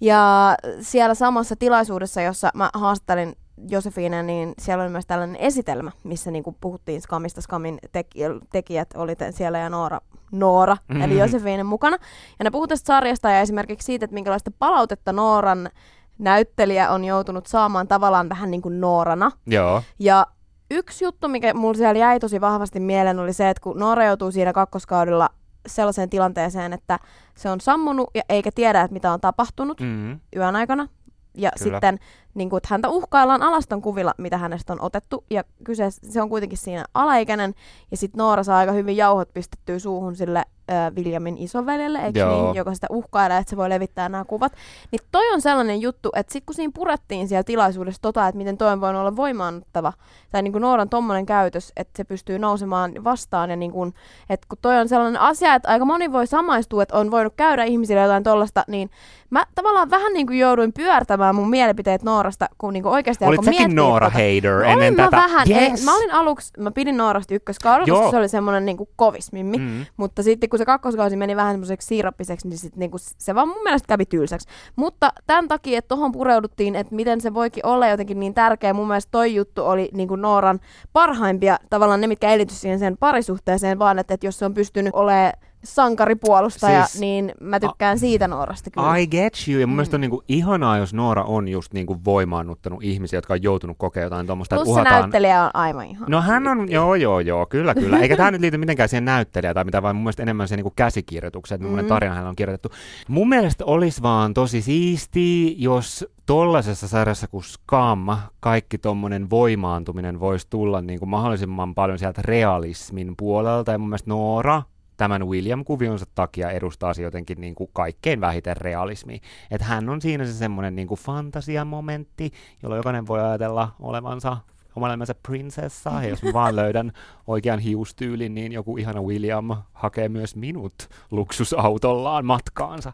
[0.00, 3.36] Ja siellä samassa tilaisuudessa, jossa mä haastattelin
[3.68, 7.40] Josefine, niin siellä oli myös tällainen esitelmä, missä niinku puhuttiin Skamista.
[7.40, 8.20] Skamin teki-
[8.52, 10.00] tekijät oli te- siellä ja Noora,
[10.32, 11.02] Noora mm-hmm.
[11.02, 11.20] eli Mhm.
[11.20, 11.96] Josefine mukana.
[12.38, 15.70] Ja ne puhuivat tästä sarjasta ja esimerkiksi siitä, että minkälaista palautetta Nooran
[16.18, 19.30] näyttelijä on joutunut saamaan tavallaan vähän niin kuin Noorana.
[19.46, 19.82] Joo.
[19.98, 20.26] Ja
[20.72, 24.30] yksi juttu, mikä mulla siellä jäi tosi vahvasti mieleen, oli se, että kun Noora joutuu
[24.32, 25.28] siinä kakkoskaudella
[25.66, 26.98] sellaiseen tilanteeseen, että
[27.36, 30.20] se on sammunut ja eikä tiedä, että mitä on tapahtunut Mm.
[30.36, 30.88] yön aikana.
[31.34, 31.74] Ja Kyllä.
[31.76, 31.98] sitten
[32.34, 35.24] niin kuin, että häntä uhkaillaan alaston kuvilla, mitä hänestä on otettu.
[35.30, 37.54] Ja kyseessä, se on kuitenkin siinä alaikäinen.
[37.90, 42.54] Ja sitten Noora saa aika hyvin jauhot pistettyä suuhun sille äh, Williamin isoveljelle, eikö niin,
[42.54, 44.52] joka sitä uhkailee, että se voi levittää nämä kuvat.
[44.90, 48.58] Niin toi on sellainen juttu, että sitten kun siinä purettiin siellä tilaisuudessa tota, että miten
[48.58, 49.92] toi on voinut olla voimaannuttava,
[50.30, 53.94] tai niin kuin Nooran tommonen käytös, että se pystyy nousemaan vastaan, ja niin kuin,
[54.30, 57.64] että kun toi on sellainen asia, että aika moni voi samaistua, että on voinut käydä
[57.64, 58.90] ihmisille jotain tollasta, niin
[59.30, 63.38] mä tavallaan vähän niin kuin jouduin pyörtämään mun mielipiteet Noorasta, kun niin kuin oikeasti Olit
[63.38, 64.18] alkoi miettiä Noora tota.
[64.18, 65.16] hater No, ennen mä tätä?
[65.16, 65.48] vähän.
[65.50, 65.80] Yes.
[65.80, 67.98] Ei, mä olin aluksi, mä pidin Noorasta ykköskaudella, Joo.
[67.98, 69.58] koska se oli semmoinen niin kovis mimmi.
[69.58, 69.86] Mm.
[69.96, 73.62] Mutta sitten kun se kakkoskausi meni vähän semmoiseksi siirappiseksi, niin sit niinku se vaan mun
[73.64, 74.48] mielestä kävi tylsäksi.
[74.76, 78.88] Mutta tämän takia, että tohon pureuduttiin, että miten se voikin olla jotenkin niin tärkeä, mun
[78.88, 80.60] mielestä toi juttu oli niinku Nooran
[80.92, 84.94] parhaimpia, tavallaan ne, mitkä elitys siihen sen parisuhteeseen, vaan että, että jos se on pystynyt
[84.94, 85.32] olemaan
[85.64, 88.96] sankaripuolustaja, Siis- niin mä tykkään siitä Noorasta kyllä.
[88.96, 89.60] I get you.
[89.60, 89.76] Ja mun Mm.
[89.76, 94.04] mielestä on niinku ihanaa, jos Noora on just niinku voimaannuttanut ihmisiä, jotka on joutunut kokemaan
[94.06, 95.00] jotain tuommoista, Plus se uhataan...
[95.00, 96.10] näyttelijä on aivan ihan.
[96.10, 97.98] No hän on, joo joo joo, kyllä kyllä.
[97.98, 100.72] Eikä tämä nyt liity mitenkään siihen näyttelijään tai mitä, vaan mun mielestä enemmän siihen niinku
[100.76, 101.88] käsikirjoitukseen, että Mm.
[101.88, 102.68] tarina hänellä on kirjoitettu.
[103.08, 108.06] Mun mielestä olisi vaan tosi siistiä, jos tollaisessa sarjassa kuin Scam,
[108.40, 113.72] kaikki tommonen voimaantuminen voisi tulla niinku mahdollisimman paljon sieltä realismin puolelta.
[113.72, 114.62] Ja mun mielestä Noora
[114.96, 119.18] tämän William-kuvionsa takia edustaa se jotenkin niin kuin kaikkein vähiten realismia.
[119.50, 124.36] Että hän on siinä se semmoinen niin kuin fantasiamomentti, jolloin jokainen voi ajatella olevansa
[124.76, 125.90] oman elämänsä prinsessa.
[125.90, 126.92] Ja jos mä vaan löydän
[127.26, 130.74] oikean hiustyylin, niin joku ihana William hakee myös minut
[131.10, 132.92] luksusautollaan matkaansa.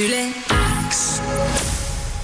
[0.00, 0.26] Yle
[0.88, 1.22] X.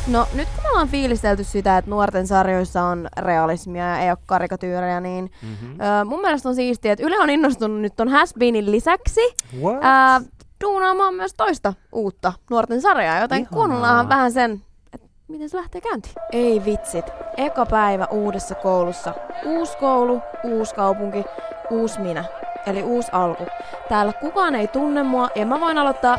[0.09, 4.19] No nyt kun me ollaan fiilistelty sitä, että nuorten sarjoissa on realismia ja ei ole
[4.27, 5.81] karikatyyrejä, niin Mm-hmm.
[5.81, 9.21] Öö, mun mielestä on siistiä, että Yle on innostunut nyt ton Hasbeenin lisäksi
[9.63, 9.79] What?
[9.81, 10.21] ää,
[10.65, 13.53] duunaamaan myös toista uutta nuorten sarjaa, joten Ihanaa.
[13.57, 14.63] kuunnellaanhan vähän sen,
[14.93, 16.15] että miten se lähtee käyntiin.
[16.33, 19.15] Ei vitsit, eka päivä uudessa koulussa.
[19.45, 21.25] Uusi koulu, uusi kaupunki,
[21.71, 22.25] uusi minä.
[22.67, 23.47] Eli uusi alku.
[23.89, 26.17] Täällä kukaan ei tunne mua ja mä voin aloittaa...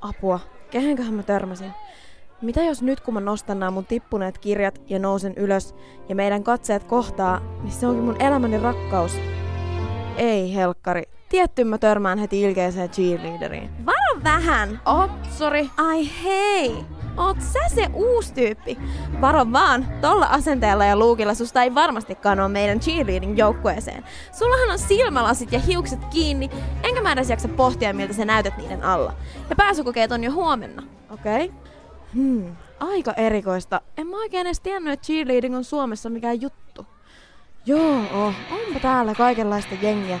[0.00, 1.72] Apua, kehenköhän mä törmäsin?
[2.42, 5.74] Mitä jos nyt kun mä nostan nämä mun tippuneet kirjat ja nousen ylös
[6.08, 9.16] ja meidän katseet kohtaa, niin se onkin mun elämäni rakkaus.
[10.16, 11.02] Ei helkkari.
[11.28, 13.70] Tietty mä törmään heti ilkeeseen cheerleaderiin.
[13.86, 14.80] Varo vähän!
[14.86, 15.66] Oh, sorry.
[15.76, 16.84] Ai hei!
[17.16, 18.78] Oot sä se uusi tyyppi?
[19.20, 24.04] Varo vaan, tolla asenteella ja luukilla susta ei varmastikaan ole meidän cheerleading-joukkueeseen.
[24.32, 26.50] Sullahan on silmälasit ja hiukset kiinni,
[26.82, 29.14] enkä mä edes jaksa pohtia, miltä sä näytät niiden alla.
[29.50, 30.82] Ja pääsykokeet on jo huomenna.
[31.10, 31.44] Okei.
[31.44, 31.61] Okay.
[32.14, 33.80] Hmm, aika erikoista.
[33.96, 36.86] En mä oikein edes tiennyt, että cheerleading on Suomessa mikään juttu.
[37.66, 40.20] Joo, oh, onpa täällä kaikenlaista jengiä.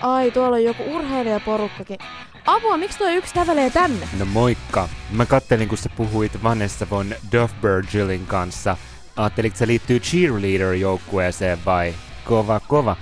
[0.00, 1.98] Ai, tuolla on joku urheilijaporukkakin.
[2.46, 4.08] Apua, miksi tuo yksi kävelee tänne?
[4.18, 4.88] No moikka.
[5.10, 8.76] Mä kattelin, kun sä puhuit Vanessa von Duffbergilin kanssa.
[9.16, 11.94] Ajattelit, se liittyy cheerleader-joukkueeseen vai?
[12.24, 12.96] Kova, kova.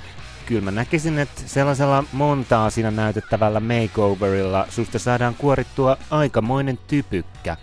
[0.46, 7.56] Kyllä mä näkisin, että sellaisella montaa siinä näytettävällä makeoverilla susta saadaan kuorittua aikamoinen typykkä.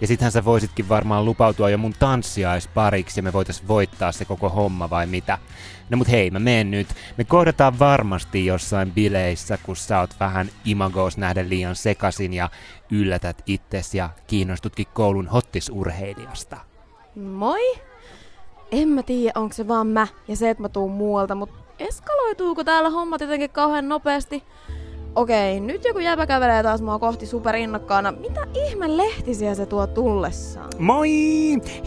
[0.00, 4.48] Ja sittenhän sä voisitkin varmaan lupautua jo mun tanssiaispariksi ja me voitais voittaa se koko
[4.48, 5.38] homma vai mitä.
[5.90, 6.88] No mut hei, mä menen nyt.
[7.16, 12.50] Me kohdataan varmasti jossain bileissä, kun sä oot vähän imagos nähdä liian sekasin ja
[12.90, 16.56] yllätät itses ja kiinnostutkin koulun hottisurheilijasta.
[17.14, 17.74] Moi?
[18.72, 22.64] En mä tiedä, onko se vaan mä ja se, että mä tuun muualta, mutta eskaloituuko
[22.64, 24.42] täällä hommat jotenkin kauhean nopeasti?
[25.18, 28.12] Okei, nyt joku jäbä kävelee taas mua kohti superinnokkaana.
[28.12, 30.68] Mitä ihme lehtisiä se tuo tullessaan?
[30.78, 31.10] Moi!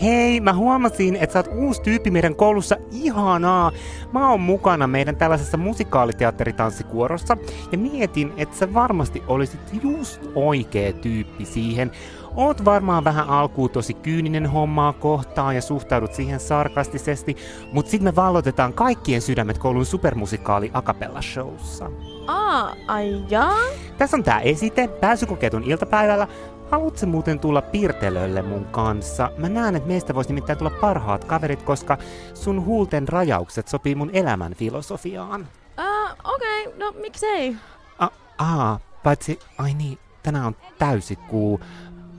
[0.02, 2.78] Hei, mä huomasin, että sä oot uusi tyyppi meidän koulussa.
[2.92, 3.72] Ihanaa!
[4.14, 7.38] Mä oon mukana meidän tällaisessa musikaaliteatteritanssikuorossa
[7.72, 11.92] ja mietin, että sä varmasti olisit just oikea tyyppi siihen.
[12.36, 17.38] Oot varmaan vähän alkuun tosi kyyninen hommaa kohtaan ja suhtaudut siihen sarkastisesti,
[17.74, 21.92] mutta sitten me vallotetaan kaikkien sydämet koulun supermusikaali Acapella Showssa.
[22.28, 23.58] Aa, ai jaa?
[23.98, 26.28] Tässä on tää esite, pääsykokeet on iltapäivällä.
[26.72, 29.32] Haluatko muuten tulla piirtelölle mun kanssa?
[29.38, 31.98] Mä näen, että meistä voisi nimittäin tulla parhaat kaverit, koska
[32.34, 35.48] sun huulten rajaukset sopii mun elämän filosofiaan.
[35.78, 37.56] Ää, okei, okay, no miksei.
[38.00, 41.60] A- aa, paitsi, ai niin, tänään on täysikuu.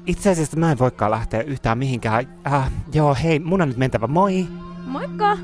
[0.07, 2.27] Itse asiassa mä en voikaan lähteä yhtään mihinkään.
[2.47, 4.47] Äh, joo, hei, mun on nyt mentävä, moi!
[4.87, 5.38] Moikka!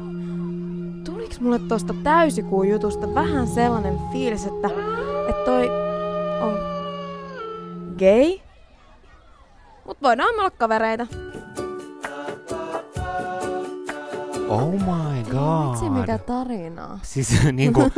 [1.05, 4.69] Tuliks mulle tosta täysikuun jutusta vähän sellainen fiilis, että,
[5.29, 5.69] että toi
[6.41, 6.55] on
[7.99, 8.39] gay?
[9.85, 11.07] Mut voidaan olla kavereita.
[14.49, 15.71] Oh my god.
[15.71, 16.99] Vitsi mikä tarinaa.
[17.03, 17.93] Siis niinku,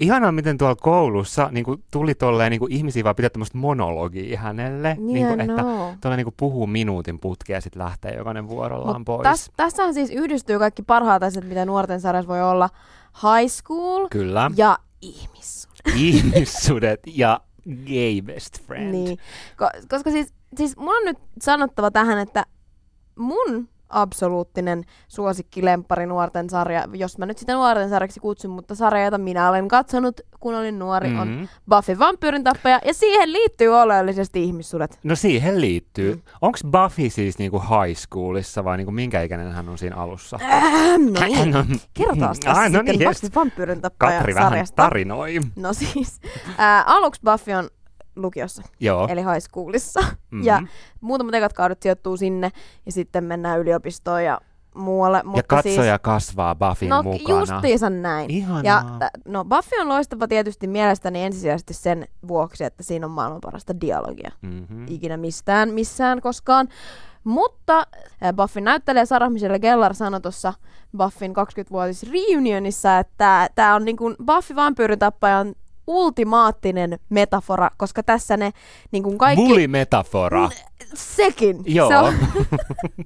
[0.00, 4.96] ihanaa miten tuolla koulussa niinku, tuli tolleen niinku, ihmisiä vaan pitää tämmöistä monologia hänelle.
[5.00, 5.94] Niin niinku, että no.
[6.00, 9.22] tuolla niinku, puhuu minuutin putkea ja sitten lähtee jokainen vuorollaan Mut pois.
[9.22, 12.70] täs, tässähän siis yhdistyy kaikki parhaat asiat, mitä nuorten sarjassa voi olla.
[13.22, 14.50] High school Kyllä.
[14.56, 15.74] ja ihmissuhde.
[15.96, 17.40] Ihmissudet ja
[17.86, 18.90] gay best friend.
[18.90, 19.18] Niin.
[19.62, 22.46] Ko- koska siis, siis mun on nyt sanottava tähän, että
[23.18, 29.04] mun absoluuttinen suosikki lemppari nuorten sarja, jos mä nyt sitä nuorten sarjaksi kutsun, mutta sarja,
[29.04, 31.18] jota minä olen katsonut, kun olin nuori, mm.
[31.18, 31.44] on Mhm.
[31.70, 34.98] Buffy vampyyrin tappaja, ja siihen liittyy oleellisesti ihmissudet.
[35.02, 36.14] No siihen liittyy.
[36.14, 36.22] Mm.
[36.40, 40.38] Onko Buffy siis niinku high schoolissa vai niinku minkä ikäinen hän on siinä alussa?
[40.42, 41.50] Ähm, no niin.
[41.54, 42.98] No, Kerrotaan tässä ah, no niin.
[43.08, 44.76] Buffy vampyyrin tappaja Katri vähän sarjasta.
[44.76, 45.40] tarinoi.
[45.56, 46.20] No siis,
[46.58, 47.68] ää, aluksi Buffy on
[48.16, 49.08] lukiossa, Joo.
[49.10, 50.00] eli high schoolissa.
[50.30, 50.42] Mhm.
[50.42, 50.62] Ja
[51.00, 52.50] muutamat ekat kaudet sijoittuu sinne,
[52.86, 54.40] ja sitten mennään yliopistoon ja
[54.74, 55.18] muualle.
[55.18, 57.40] ja Mutta katsoja siis, kasvaa Buffin No mukana.
[57.40, 58.30] justiinsa näin.
[58.30, 58.62] Ihanaa.
[58.64, 63.40] Ja t- no Buffy on loistava tietysti mielestäni ensisijaisesti sen vuoksi, että siinä on maailman
[63.40, 64.30] parasta dialogia.
[64.42, 64.86] Mm-hmm.
[64.88, 66.68] Ikinä mistään, missään koskaan.
[67.24, 67.78] Mutta
[68.22, 70.52] äh, Buffin näyttelijä Sarah Michelle Gellar sanoi tuossa
[70.98, 75.54] Buffin 20-vuotis reunionissa, että tämä on niin kuin Buffy vampyyritappaja on
[75.86, 78.50] ultimaattinen metafora, koska tässä ne
[78.90, 79.44] niin kuin kaikki...
[79.46, 80.50] Bully-metafora.
[80.94, 81.62] Sekin.
[81.66, 81.88] Joo.
[81.88, 82.14] Se on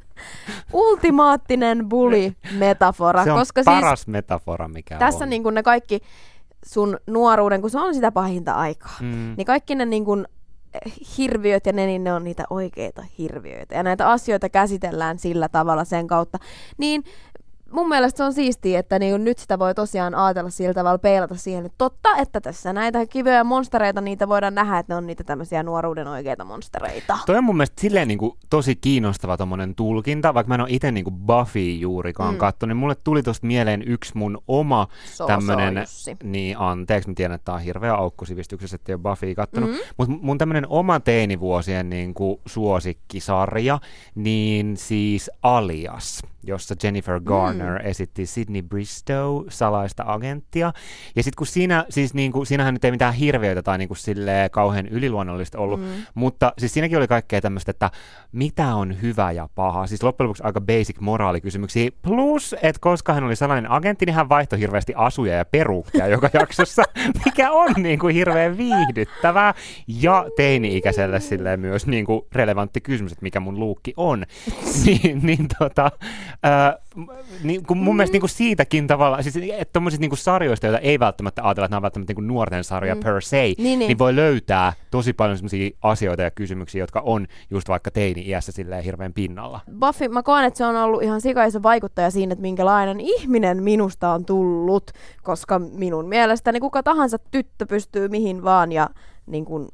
[0.73, 5.31] ultimaattinen bully-metafora, Se on koska siis paras metafora, mikä tässä on.
[5.31, 6.01] niin kuin ne kaikki
[6.67, 9.35] sun nuoruuden, kun se on sitä pahinta aikaa, Mm.
[9.37, 10.27] niin kaikki ne niin kuin
[11.19, 13.75] hirviöt ja ne, niin ne on niitä oikeita hirviöitä.
[13.75, 16.39] Ja näitä asioita käsitellään sillä tavalla sen kautta.
[16.79, 17.05] Niin
[17.73, 21.35] mun mielestä se on siistiä, että niin nyt sitä voi tosiaan ajatella sillä tavalla, peilata
[21.35, 21.67] siihen.
[21.67, 25.25] Että totta, että tässä näitä kiveä ja monstereita, niitä voidaan nähdä, että ne on niitä
[25.25, 27.19] tämmöisiä nuoruuden oikeita monstereita.
[27.27, 30.69] Toi on mun mielestä silleen niin kuin, tosi kiinnostava tommonen tulkinta, vaikka mä en ole
[30.73, 32.39] itse niin Buffy juurikaan Mm.
[32.39, 37.15] kattonut, niin mulle tuli tosta mieleen yksi mun oma So, tämmönen, so, niin anteeksi, mä
[37.15, 39.77] tiedän, että tää on hirveä aukko sivistyksessä, että ei ole Buffy kattonut, Mm.
[39.77, 39.83] mm.
[39.97, 43.79] mutta mun tämmönen oma teinivuosien niin kuin, suosikkisarja,
[44.15, 47.58] niin siis Alias, jossa Jennifer Garner mm.
[47.83, 50.73] Esitti Sydney Bristow, salaista agenttia,
[51.17, 53.99] ja sitten kun siinä, siis niin kuin, siinähän nyt ei mitään hirviöitä tai niin kuin,
[53.99, 55.87] silleen, kauhean yliluonnollista ollut, Mm.
[56.15, 57.91] mutta siis siinäkin oli kaikkea tämmöistä, että
[58.33, 59.87] mitä on hyvä ja paha.
[59.87, 61.91] Siis loppujen lopuksi aika basic moraalikysymyksiä.
[62.03, 66.31] Plus, että koska hän oli sellainen agentti, niin hän vaihtoi hirveästi asuja ja peruukkia joka
[66.33, 66.83] jaksossa,
[67.25, 69.55] mikä on niin kuin hirveän viihdyttävää.
[69.89, 74.25] Ja teini-ikäiselle silleen myös niin kuin relevantti kysymys, että mikä mun luukki on.
[74.85, 75.91] niin, niin tota,
[77.43, 80.99] niin, kun mun mielestä niin kuin siitäkin tavallaan, siis että tommosista niin sarjoista, joita ei
[80.99, 82.99] välttämättä ajatella, että nämä on välttämättä niin nuorten sarja Mm.
[82.99, 83.05] mm.
[83.05, 83.79] per se, Niin, niin.
[83.79, 88.85] niin voi löytää tosi paljon sellaisia asioita ja kysymyksiä, jotka on just vaikka teini-iässä silleen
[88.85, 89.61] hirveän pinnalla.
[89.81, 94.13] Buffy, mä koen, että se on ollut ihan sikaisa vaikuttaja siinä, että minkälainen ihminen minusta
[94.13, 94.91] on tullut,
[95.23, 98.91] koska minun mielestäni kuka tahansa tyttö pystyy mihin vaan ja
[99.27, 99.69] niin kuin,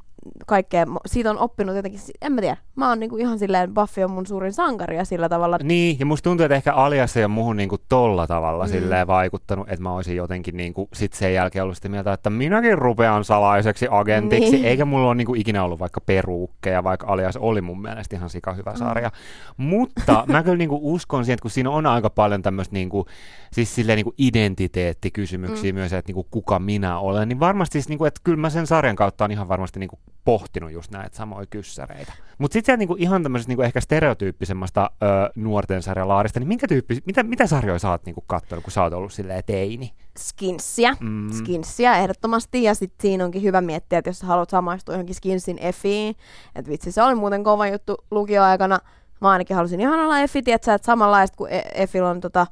[0.47, 4.03] kaikkea, siitä on oppinut jotenkin, en mä tiedä, mä oon niin kuin ihan silleen, Buffy
[4.03, 7.25] on mun suurin sankari ja sillä tavalla, Niin, ja musta tuntuu, että ehkä Alias ei
[7.25, 8.71] ole muuhun niinku tolla tavalla Mm.
[8.71, 8.79] mm.
[8.79, 12.79] silleen vaikuttanut, että mä olisin jotenkin niinku sit sen jälkeen ollut sitä mieltä, että minäkin
[12.79, 14.53] rupean salaiseksi agentiksi, Niin.
[14.53, 14.65] niin.
[14.65, 18.55] eikä mulla ole niinku ikinä ollut vaikka peruukkeja, vaikka Alias oli mun mielestä ihan sika
[18.55, 19.09] hyvä sarja.
[19.59, 19.65] Mm.
[19.65, 23.07] Mutta mä kyllä niinku uskon siihen, että kun siinä on aika paljon tämmöistä niinku,
[23.53, 25.79] siis silleen niinku identiteettikysymyksiä mm.
[25.79, 28.97] myös, että niinku kuka minä olen, niin varmasti siis niinku, että kyllä mä sen sarjan
[28.97, 32.13] kautta on ihan varmasti niinku pohtinut just näitä samoja kyssäreitä.
[32.39, 37.23] Mutta sitten niinku ihan tämmöisestä niinku ehkä stereotyyppisemmasta ö, nuorten sarjalaarista, niin minkä tyyppi, mitä,
[37.23, 39.93] mitä sarjoja sä oot niinku kattonut, kun sä oot ollut silleen teini?
[40.19, 41.31] skinssiä, Mm.
[41.33, 45.59] skinssiä ehdottomasti ja sitten siinä onkin hyvä miettiä, että jos sä haluat samaistua johonkin skinsin
[45.61, 46.17] Effiin,
[46.55, 48.79] että vitsi se oli muuten kova juttu lukioaikana,
[49.21, 52.47] mä ainakin halusin ihan olla Effi, tietsä, että samanlaista kuin E- Effillä on tota,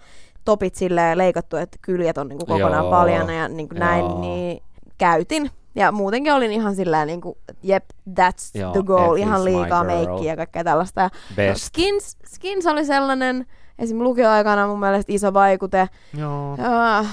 [0.45, 2.91] topit silleen leikattu, että kyljet on niinku kokonaan Joo.
[2.91, 4.63] paljana ja niinku näin, niin
[4.99, 5.51] käytin.
[5.75, 10.37] Ja muutenkin olin ihan sillä niinku, jep, that's Joo, the goal, ihan liikaa meikkiä ja
[10.37, 11.01] kaikkea tällaista.
[11.01, 11.63] Ja Best.
[11.65, 13.47] Skins, Skins oli sellainen,
[13.79, 13.99] esim.
[14.03, 15.89] lukioaikana mun mielestä iso vaikute.
[16.19, 16.57] Joo.
[16.59, 17.05] Ja,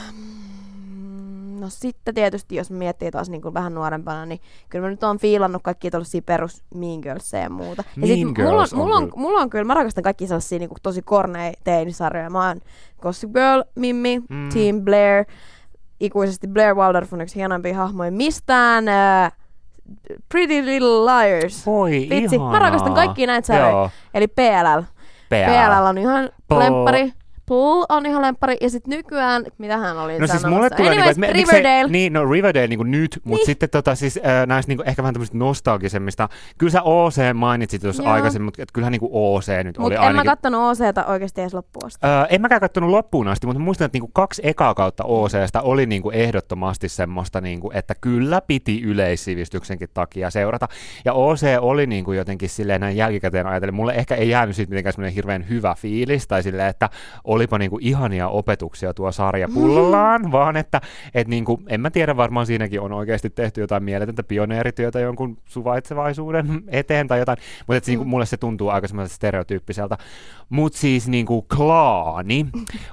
[0.85, 5.03] mm, no sitten tietysti, jos miettii taas niin kuin vähän nuorempana, niin kyllä mä nyt
[5.03, 7.83] oon fiilannut kaikkia tällaisia perus Mean Girlsia ja muuta.
[7.95, 10.03] ja Mean sit mulla, Girls on, on mulla, on, kyllä- mulla on kyllä, mä rakastan
[10.03, 12.29] kaikkia sellaisia niin kuin tosi korneja teinisarjoja.
[12.29, 12.59] Mä oon
[13.01, 14.49] Gossip Girl, Mimmi, Mm.
[14.53, 15.25] Team Blair,
[15.99, 18.87] ikuisesti Blair Waldorf on yksi hienoimpia hahmoja mistään.
[18.87, 19.31] Äh,
[20.29, 21.65] Pretty Little Liars.
[21.65, 22.51] Voi Vitsi, ihanaa.
[22.51, 23.89] mä rakastan kaikkia näitä sarjoja.
[24.13, 24.81] Eli PLL.
[25.29, 25.35] PL.
[25.51, 27.13] PLL on ihan lemppari.
[27.49, 28.57] Pull on ihan lemppari.
[28.61, 31.59] Ja sitten nykyään, mitä hän oli No siis mulle tulee, Anyways, niinku, että me- miksei-
[31.59, 31.91] Riverdale.
[31.91, 33.45] Niin, no Riverdale niinku nyt, mutta Niin.
[33.45, 36.29] sitten tota, siis, äh, näistä niinku, ehkä vähän tämmöistä nostalgisemmista.
[36.57, 38.11] Kyllä sä OC mainitsit tuossa Joo.
[38.11, 40.29] aikaisemmin, mutta et kyllähän niinku OC nyt oli Mutta en mä ainakin.
[40.31, 42.07] kattonut OCta oikeasti edes loppuun asti.
[42.07, 45.85] Öö, en mäkään kattonut loppuun asti, mutta muistan, että niinku kaksi ekaa kautta OCstä oli
[45.85, 50.67] niinku ehdottomasti semmoista, niinku, että kyllä piti yleissivistyksenkin takia seurata.
[51.05, 54.93] Ja OC oli niinku jotenkin silleen näin jälkikäteen ajatellen, mulle ehkä ei jäänyt siitä mitenkään
[54.93, 56.89] semmoinen hirveän hyvä fiilis, tai silleen, että
[57.39, 60.81] olipa niinku ihania opetuksia tuo sarja pullollaan, vaan että
[61.13, 66.63] et niinku, en mä tiedä, varmaan siinäkin on oikeasti tehty jotain mieletöntä pioneerityötä jonkun suvaitsevaisuuden
[66.67, 69.97] eteen tai jotain, mutta et niinku, mulle se tuntuu aika semmoiselta stereotyyppiseltä.
[70.49, 72.45] Mutta siis niinku klaani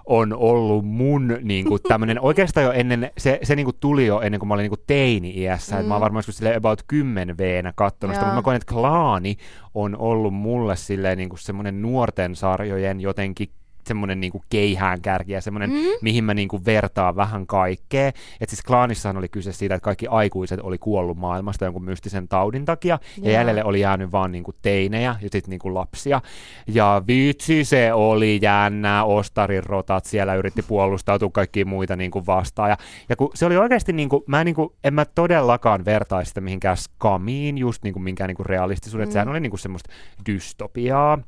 [0.06, 4.48] on ollut mun niinku tämmönen, oikeastaan jo ennen, se, se niinku tuli jo ennen kuin
[4.48, 5.80] mä olin niinku teini-iässä, mm.
[5.80, 9.36] että mä oon varmaan joskus about 10 v kattonut sitä, mutta mä koen, että klaani
[9.74, 13.48] on ollut mulle silleen niinku semmoinen nuorten sarjojen jotenkin
[13.86, 15.76] semmoinen niinku keihään kärki ja semmoinen, mm.
[16.02, 18.08] mihin mä niinku vertaan vähän kaikkea.
[18.40, 22.64] Et siis klaanissahan oli kyse siitä, että kaikki aikuiset oli kuollut maailmasta jonkun mystisen taudin
[22.64, 23.32] takia, ja Joo.
[23.32, 26.20] jäljelle oli jäänyt vaan niinku teinejä ja sitten niinku lapsia.
[26.66, 32.70] Ja vitsi se oli jännää, Ostarin rotat siellä yritti puolustautua kaikkia muita niinku vastaan.
[32.70, 32.76] Ja,
[33.08, 36.76] ja kun se oli oikeasti, niinku, mä en, niinku, en mä todellakaan vertaisi sitä mihinkään
[36.76, 39.12] skamiin, just niinku minkään niinku realistisuuden, mm.
[39.12, 39.92] sehän oli niinku semmoista
[40.26, 41.18] dystopiaa.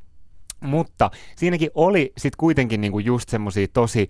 [0.60, 4.08] Mutta siinäkin oli sitten kuitenkin niinku just semmoisia tosi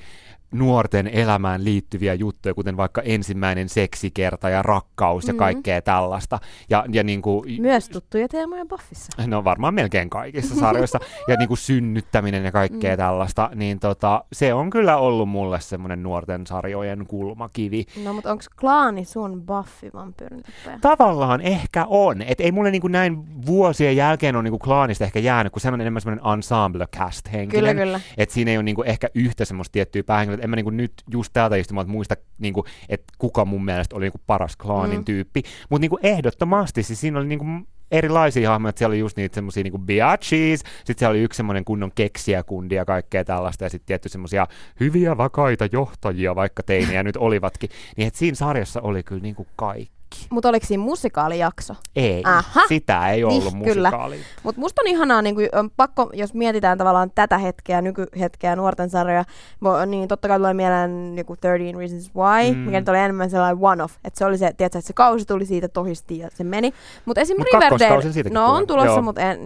[0.51, 5.39] nuorten elämään liittyviä juttuja, kuten vaikka ensimmäinen seksikerta ja rakkaus ja Mm.
[5.39, 6.39] kaikkea tällaista.
[6.71, 9.23] Ja, ja niinku, Myös tuttuja teemoja Buffissa.
[9.27, 12.97] no varmaan melkein kaikissa sarjoissa, ja niinku synnyttäminen ja kaikkea mm.
[12.99, 17.85] tällaista, niin tota, se on kyllä ollut mulle semmoinen nuorten sarjojen kulmakivi.
[18.05, 20.43] No, mutta onko klaani sun Buffy vampyyrin?
[20.81, 22.23] Tavallaan ehkä on.
[22.23, 25.81] Et ei mulle niinku näin vuosien jälkeen on niinku klaanista ehkä jäänyt, kun se on
[25.81, 27.61] enemmän semmoinen ensemble cast henkinen.
[27.65, 28.01] Kyllä, kyllä.
[28.17, 30.38] Että siinä ei ole niinku ehkä yhtä semmoista tiettyä päähenkilöä.
[30.43, 34.21] En mä niinku nyt just täältä istumalta muista, niinku, että kuka mun mielestä oli niinku
[34.27, 35.05] paras klaanin Mm.
[35.05, 35.43] tyyppi.
[35.71, 37.45] Mutta niinku ehdottomasti, siis siinä oli niinku
[37.91, 41.65] erilaisia hahmoja, että siellä oli just niitä semmoisia niinku biatchis, sitten siellä oli yksi semmoinen
[41.65, 44.47] kunnon keksijäkundi ja kaikkea tällaista, ja sitten tietty semmoisia
[44.81, 47.71] hyviä, vakaita johtajia, vaikka teinejä nyt olivatkin.
[47.97, 49.98] Niin että siinä sarjassa oli kyllä niinku kaikki.
[50.31, 51.75] Mutta oliko siinä musikaalijakso?
[51.97, 52.61] Ei, Aha.
[52.69, 54.19] sitä ei ollut Niin, musikaali.
[54.43, 59.25] Mutta musta on ihanaa, niin on pakko, jos mietitään tavallaan tätä hetkeä, nykyhetkeä, nuorten sarjoja,
[59.87, 62.59] niin totta kai tulee mieleen joku 13 Reasons Why, Mm.
[62.59, 63.95] mikä nyt oli enemmän sellainen one-off.
[64.05, 66.75] Että se oli se, tiedätkö, että se kausi tuli siitä tohisti ja se meni.
[67.05, 67.37] Mutta esim.
[67.39, 69.39] Mut Riverdale, no on tulossa, mutta en,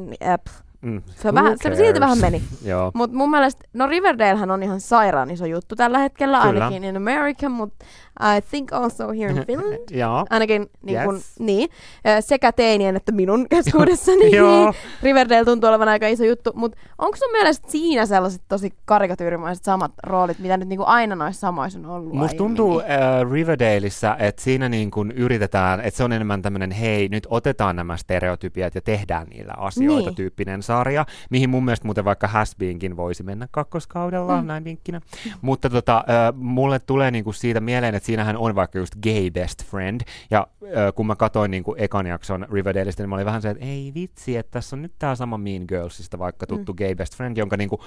[0.44, 1.02] pff, Mm.
[1.16, 2.42] se, on vähän, se silti vähän meni.
[2.94, 6.64] Mutta mun mielestä, no Riverdalehän on ihan sairaan iso juttu tällä hetkellä, Kyllä.
[6.64, 7.84] ainakin in America, mutta
[8.20, 9.78] I think also here in Finland.
[9.90, 10.26] Joo.
[10.30, 11.40] Ainakin niin kun, Yes.
[11.40, 11.68] niin,
[12.08, 14.30] ö, sekä teinien että minun keskuudessani.
[14.36, 14.64] Joo.
[14.64, 16.50] niin Riverdale tuntuu olevan aika iso juttu.
[16.54, 21.40] Mutta onko sun mielestä siinä sellaiset tosi karikatyyrimaiset samat roolit, mitä nyt niinku aina noissa
[21.40, 22.86] samoissa on ollut Musta tuntuu äh,
[23.32, 27.96] Riverdaleissa, että siinä niin kun yritetään, että se on enemmän tämmöinen, hei, nyt otetaan nämä
[27.96, 30.14] stereotypiat ja tehdään niillä asioita Niin.
[30.16, 34.46] tyyppinen sarja, mihin mun mielestä muuten vaikka Hasbeenkin voisi mennä kakkoskaudella, mm.
[34.46, 35.00] näin vinkkinä.
[35.40, 39.64] Mutta tota, äh, mulle tulee niinku siitä mieleen, että siinähän on vaikka just gay best
[39.64, 43.50] friend, ja äh, kun mä katsoin niinku ekan jakson Riverdaleista, niin mä olin vähän se,
[43.50, 46.76] että ei vitsi, että tässä on nyt tää sama Mean Girlsista vaikka tuttu mm.
[46.76, 47.80] gay best friend, jonka niinku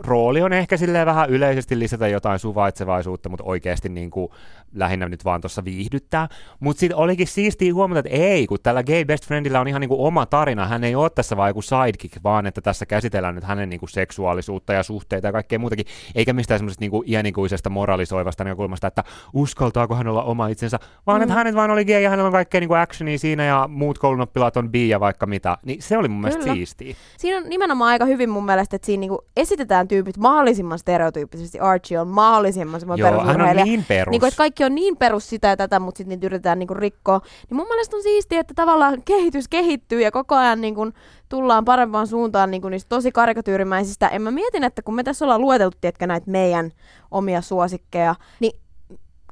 [0.00, 4.28] rooli on ehkä silleen vähän yleisesti lisätä jotain suvaitsevaisuutta, mutta oikeasti niin kuin
[4.74, 6.28] lähinnä nyt vaan tuossa viihdyttää.
[6.60, 9.88] Mutta sitten olikin siistiä huomata, että ei, kun tällä gay best friendillä on ihan niin
[9.88, 10.66] kuin oma tarina.
[10.66, 13.90] Hän ei ole tässä vaan joku sidekick, vaan että tässä käsitellään nyt hänen niin kuin
[13.90, 19.04] seksuaalisuutta ja suhteita ja kaikkea muutakin, eikä mistään semmoisesta niin kuin iänikuisesta moralisoivasta näkökulmasta, että
[19.32, 21.22] uskaltaako hän olla oma itsensä, vaan mm.
[21.22, 23.98] että hänet vaan oli gay ja hänellä on kaikkea niin kuin actionia siinä ja muut
[23.98, 25.58] koulunoppilaat on bi ja vaikka mitä.
[25.64, 26.54] Niin se oli mun mielestä Kyllä.
[26.54, 26.94] siistiä.
[27.16, 31.60] Siinä on nimenomaan aika hyvin mun mielestä, että siinä niinku esitetään tyypit mahdollisimman stereotyyppisesti.
[31.60, 34.10] Archie on mahdollisimman semmoinen Joo, hän on niin perus.
[34.10, 37.20] Niinku, että kaikki on niin perus sitä ja tätä, mutta sitten niitä yritetään niinku rikkoa.
[37.50, 40.92] Niin mun mielestä on siistiä, että tavallaan kehitys kehittyy ja koko ajan niinku
[41.28, 44.08] tullaan parempaan suuntaan niinku niistä tosi karikatyyrimäisistä.
[44.08, 46.70] En mä mietin, että kun me tässä ollaan lueteltu, tietkä näitä meidän
[47.10, 48.52] omia suosikkeja, niin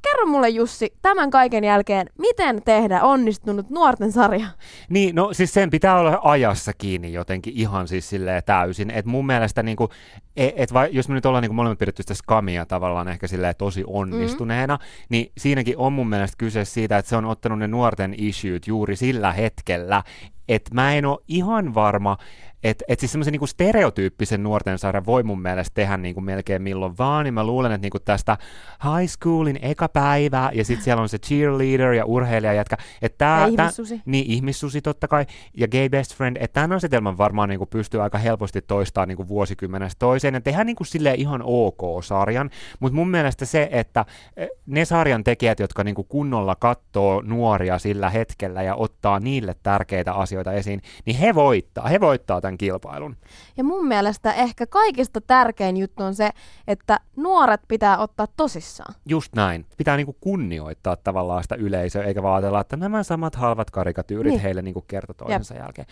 [0.02, 4.46] kerro mulle Jussi, tämän kaiken jälkeen, miten tehdä onnistunut nuorten sarja?
[4.88, 8.90] Niin, no siis sen pitää olla ajassa kiinni jotenkin ihan siis silleen täysin.
[8.90, 9.88] Et mun mielestä niinku,
[10.36, 13.54] et, et vai, jos me nyt ollaan niinku molemmat pidetty sitä skamia tavallaan ehkä silleen
[13.58, 14.82] tosi onnistuneena, mm.
[15.08, 18.96] niin siinäkin on mun mielestä kyse siitä, että se on ottanut ne nuorten issuet juuri
[18.96, 20.02] sillä hetkellä
[20.50, 22.16] että mä en ole ihan varma,
[22.62, 26.98] että et siis semmoisen niinku stereotyyppisen nuorten sarjan voi mun mielestä tehdä niinku melkein milloin
[26.98, 28.38] vaan, niin mä luulen, että niinku tästä
[28.84, 33.56] high schoolin eka päivä, ja sitten siellä on se cheerleader ja urheilijajätkä, että tää, Ja
[33.56, 34.02] tää, ihmissusi.
[34.04, 35.26] niin, ihmissusi totta kai,
[35.56, 39.98] ja gay best friend, että tämän asetelman varmaan niinku pystyy aika helposti toistamaan niinku vuosikymmenestä
[39.98, 42.50] toiseen, ja tehdään niinku silleen ihan ok sarjan,
[42.80, 44.04] mutta mun mielestä se, että
[44.36, 50.12] eh, ne sarjan tekijät, jotka niinku kunnolla katsoo nuoria sillä hetkellä ja ottaa niille tärkeitä
[50.14, 53.16] asioita esiin, niin he voittaa, he voittaa tämän kilpailun.
[53.56, 56.30] Ja mun mielestä ehkä kaikista tärkein juttu on se,
[56.66, 58.94] että nuoret pitää ottaa tosissaan.
[59.08, 59.66] Just näin.
[59.76, 64.36] Pitää niinku kunnioittaa tavallaan sitä yleisöä, eikä vaan ajatella, että nämä samat halvat karikatyyrit Niin.
[64.36, 64.42] niin.
[64.42, 65.86] heille niinku kerta toisensa jälkeen.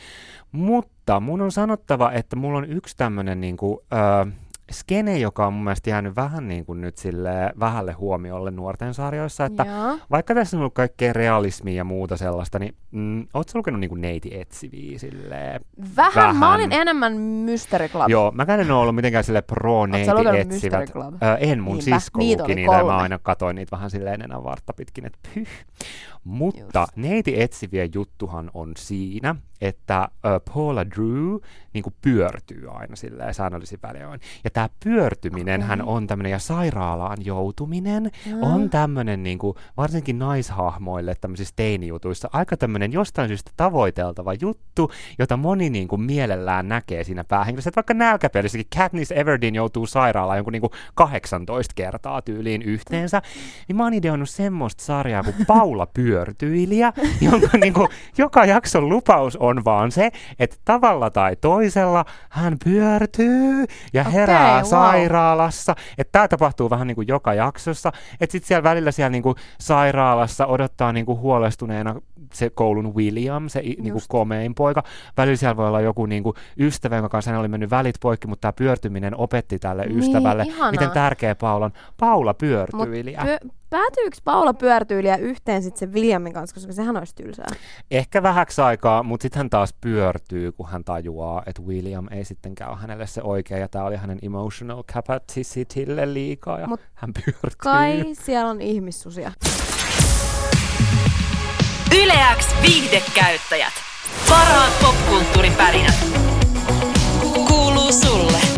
[0.53, 4.31] Mutta mun on sanottava, että mulla on yksi tämmöinen niinku, ö,
[4.71, 7.31] skene, joka on mun mielestä jäänyt vähän niin kuin nyt sille
[7.61, 9.99] vähälle huomiolle nuorten sarjoissa, että Joo.
[10.11, 14.41] vaikka tässä on ollut kaikkea realismia ja muuta sellaista, niin mm, ootko lukenut niinku neiti
[14.41, 15.61] etsiviä silleen?
[15.97, 16.15] Vähän.
[16.15, 16.37] Vähän.
[16.37, 18.09] Mä olin enemmän Mystery Club.
[18.09, 20.91] Joo, mä en ole ollut mitenkään sille pro neiti etsivät.
[20.97, 22.01] Ö, en, mun Niinpä.
[22.01, 25.19] sisko Niitä luki niitä ja mä aina katoin niitä vähän silleen enää vartta pitkin, että
[25.35, 25.47] pyh.
[26.25, 26.97] Mutta Just.
[26.97, 31.37] neiti etsivien juttuhan on siinä, että ö, Paula Drew
[31.73, 34.21] niin pyörtyy aina silleen säännöllisin väliajoin.
[34.45, 38.11] Ja tämä pyörtyminen hän on tämmöinen, ja sairaalaan joutuminen
[38.43, 39.39] on tämmöinen niin
[39.77, 46.69] varsinkin naishahmoille tämmöisissä teinijutuissa aika tämmöinen jostain syystä tavoiteltava juttu, jota moni niin kuin mielellään
[46.69, 47.69] näkee siinä päähenkilössä.
[47.69, 53.23] Että vaikka nälkäpelissäkin Katniss Everdeen joutuu sairaalaan jonkun niin kuin 18 kertaa tyyliin yhteensä,
[53.69, 56.93] niin mä oon ideoinut semmoista sarjaa kuin Paula Pyörtyilijä,
[57.31, 57.89] jonka niin kuin,
[58.19, 64.61] joka jakson lupaus on vaan se, että tavalla tai toisella hän pyörtyy ja Okei, herää
[64.61, 64.65] wow.
[64.71, 65.75] sairaalassa.
[65.99, 67.93] Että tämä tapahtuu vähän niin kuin joka jaksossa.
[68.21, 71.95] Että sitten siellä välillä siellä niin kuin sairaalassa odottaa niin kuin huolestuneena
[72.33, 74.83] se koulun William, se niin kuin komein poika.
[75.17, 78.27] Välillä siellä voi olla joku niin kuin ystävä, jonka kanssa hän oli mennyt välit poikki,
[78.27, 80.71] mutta tämä pyörtyminen opetti tälle Niin, ystävälle, ihanaa.
[80.71, 81.73] miten tärkeä Paula on.
[81.97, 83.23] Paula Mut pyörtyilijä.
[83.71, 87.47] Päätyykö Paula pyörtyyliä yhteen sitten sen Williamin kanssa, koska sehän olisi tylsää.
[87.91, 92.71] Ehkä vähäksi aikaa, mutta sitten hän taas pyörtyy, kun hän tajuaa, että William ei sittenkään
[92.71, 97.57] ole hänelle se oikea, ja tämä oli hänen emotional capacitylle liikaa, ja Mut hän pyörtyy.
[97.59, 99.33] Kai siellä on ihmissusia.
[102.03, 103.73] Yleäks viihdekäyttäjät.
[104.29, 105.97] Parhaat popkulttuuripärinät.
[107.49, 108.58] Kuuluu sulle.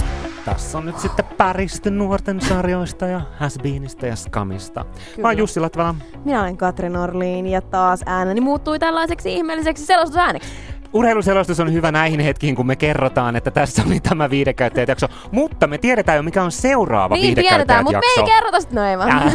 [0.51, 4.84] Tässä on nyt sitten päristä nuorten sarjoista ja Hasbeenista ja Skamista.
[5.18, 5.94] Mä oon Jussi Latvala.
[6.24, 10.48] Minä olen Katri Norliin ja taas ääneni muuttui tällaiseksi ihmeelliseksi selostusääneksi.
[10.92, 15.07] Urheiluselostus on hyvä näihin hetkiin, kun me kerrotaan, että tässä oli tämä viidekäyttäjät jakso.
[15.32, 18.98] Mutta me tiedetään jo, mikä on seuraava Niin tiedetään, mutta me ei kerrota sitä noin
[18.98, 19.11] vaan.
[19.11, 19.34] Äh.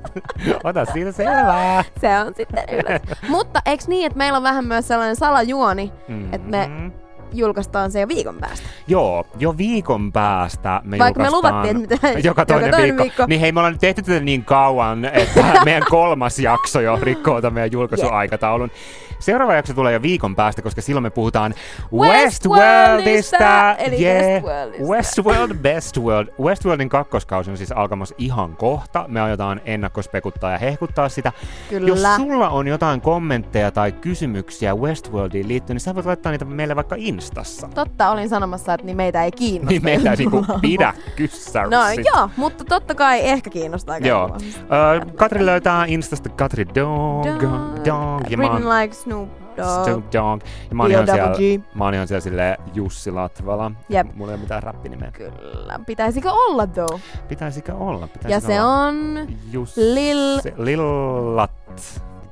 [0.64, 1.84] Ota siitä selvää.
[2.00, 3.18] Se on sitten yllätys.
[3.28, 5.92] Mutta eikö niin, että meillä on vähän myös sellainen salajuoni,
[6.32, 7.02] että me Mhm.
[7.32, 8.68] Julkaistaan se jo viikon päästä?
[8.86, 13.02] Joo, jo viikon päästä me Vaikka me luvattiin, että joka toinen, joka toinen viikko.
[13.02, 13.24] viikko.
[13.26, 17.40] Niin hei, me ollaan nyt tehty tätä niin kauan, että meidän kolmas jakso jo rikkoo
[17.40, 18.70] tämän meidän julkaisuaikataulun.
[19.18, 21.54] Seuraava jakso tulee jo viikon päästä, koska silloin me puhutaan
[21.92, 24.42] Westworldista, eli Yeah.
[24.42, 24.88] Westworldista.
[24.92, 26.28] Westworld, Best World.
[26.40, 29.04] Westworldin kakkoskausi on siis alkamassa ihan kohta.
[29.08, 31.32] Me aiotaan ennakkospekuttaa ja hehkuttaa sitä.
[31.70, 31.88] Kyllä.
[31.88, 36.76] Jos sulla on jotain kommentteja tai kysymyksiä Westworldiin liittyen, niin sä voit laittaa niitä meille
[36.76, 37.68] vaikka Instassa.
[37.74, 39.70] Totta, olin sanomassa, että niin meitä ei kiinnosta.
[39.70, 41.70] Niin meitä ei niinku pidä kyssäyksit.
[41.70, 41.78] No
[42.16, 43.98] joo, mutta totta kai ehkä kiinnostaa.
[43.98, 44.36] Joo.
[45.02, 49.84] Ö, Katri löytää Instasta Katri Dog, Dog, ja mä Written oon like Snoop Dogg.
[49.84, 50.42] Snoop Dogg.
[50.70, 51.32] Ja mä oon ihan siellä,
[51.74, 53.70] mä oon ihan siellä silleen Jussi Latvala.
[53.88, 54.06] Jep.
[54.14, 55.10] Mulla ei ole mitään räppinimeä.
[55.10, 55.80] Kyllä.
[55.86, 57.00] Pitäisikö olla though?
[57.28, 58.06] Pitäisikö olla?
[58.08, 58.78] Pitäisikö Ja se olla?
[58.78, 59.26] on...
[59.52, 59.80] Jussi.
[59.80, 61.50] Lil- Lillat.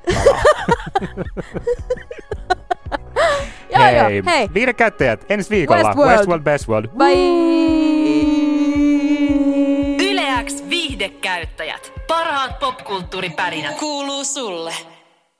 [3.80, 4.48] Joo joo, hei.
[4.54, 5.82] Viidekäyttäjät ensi viikolla.
[5.82, 6.12] Westworld.
[6.12, 6.88] Westworld, Best World.
[6.88, 7.16] Bye!
[10.10, 11.92] Yleäks viihdekäyttäjät.
[12.08, 13.76] Parhaat popkulttuuripärinät.
[13.78, 14.72] Kuuluu sulle.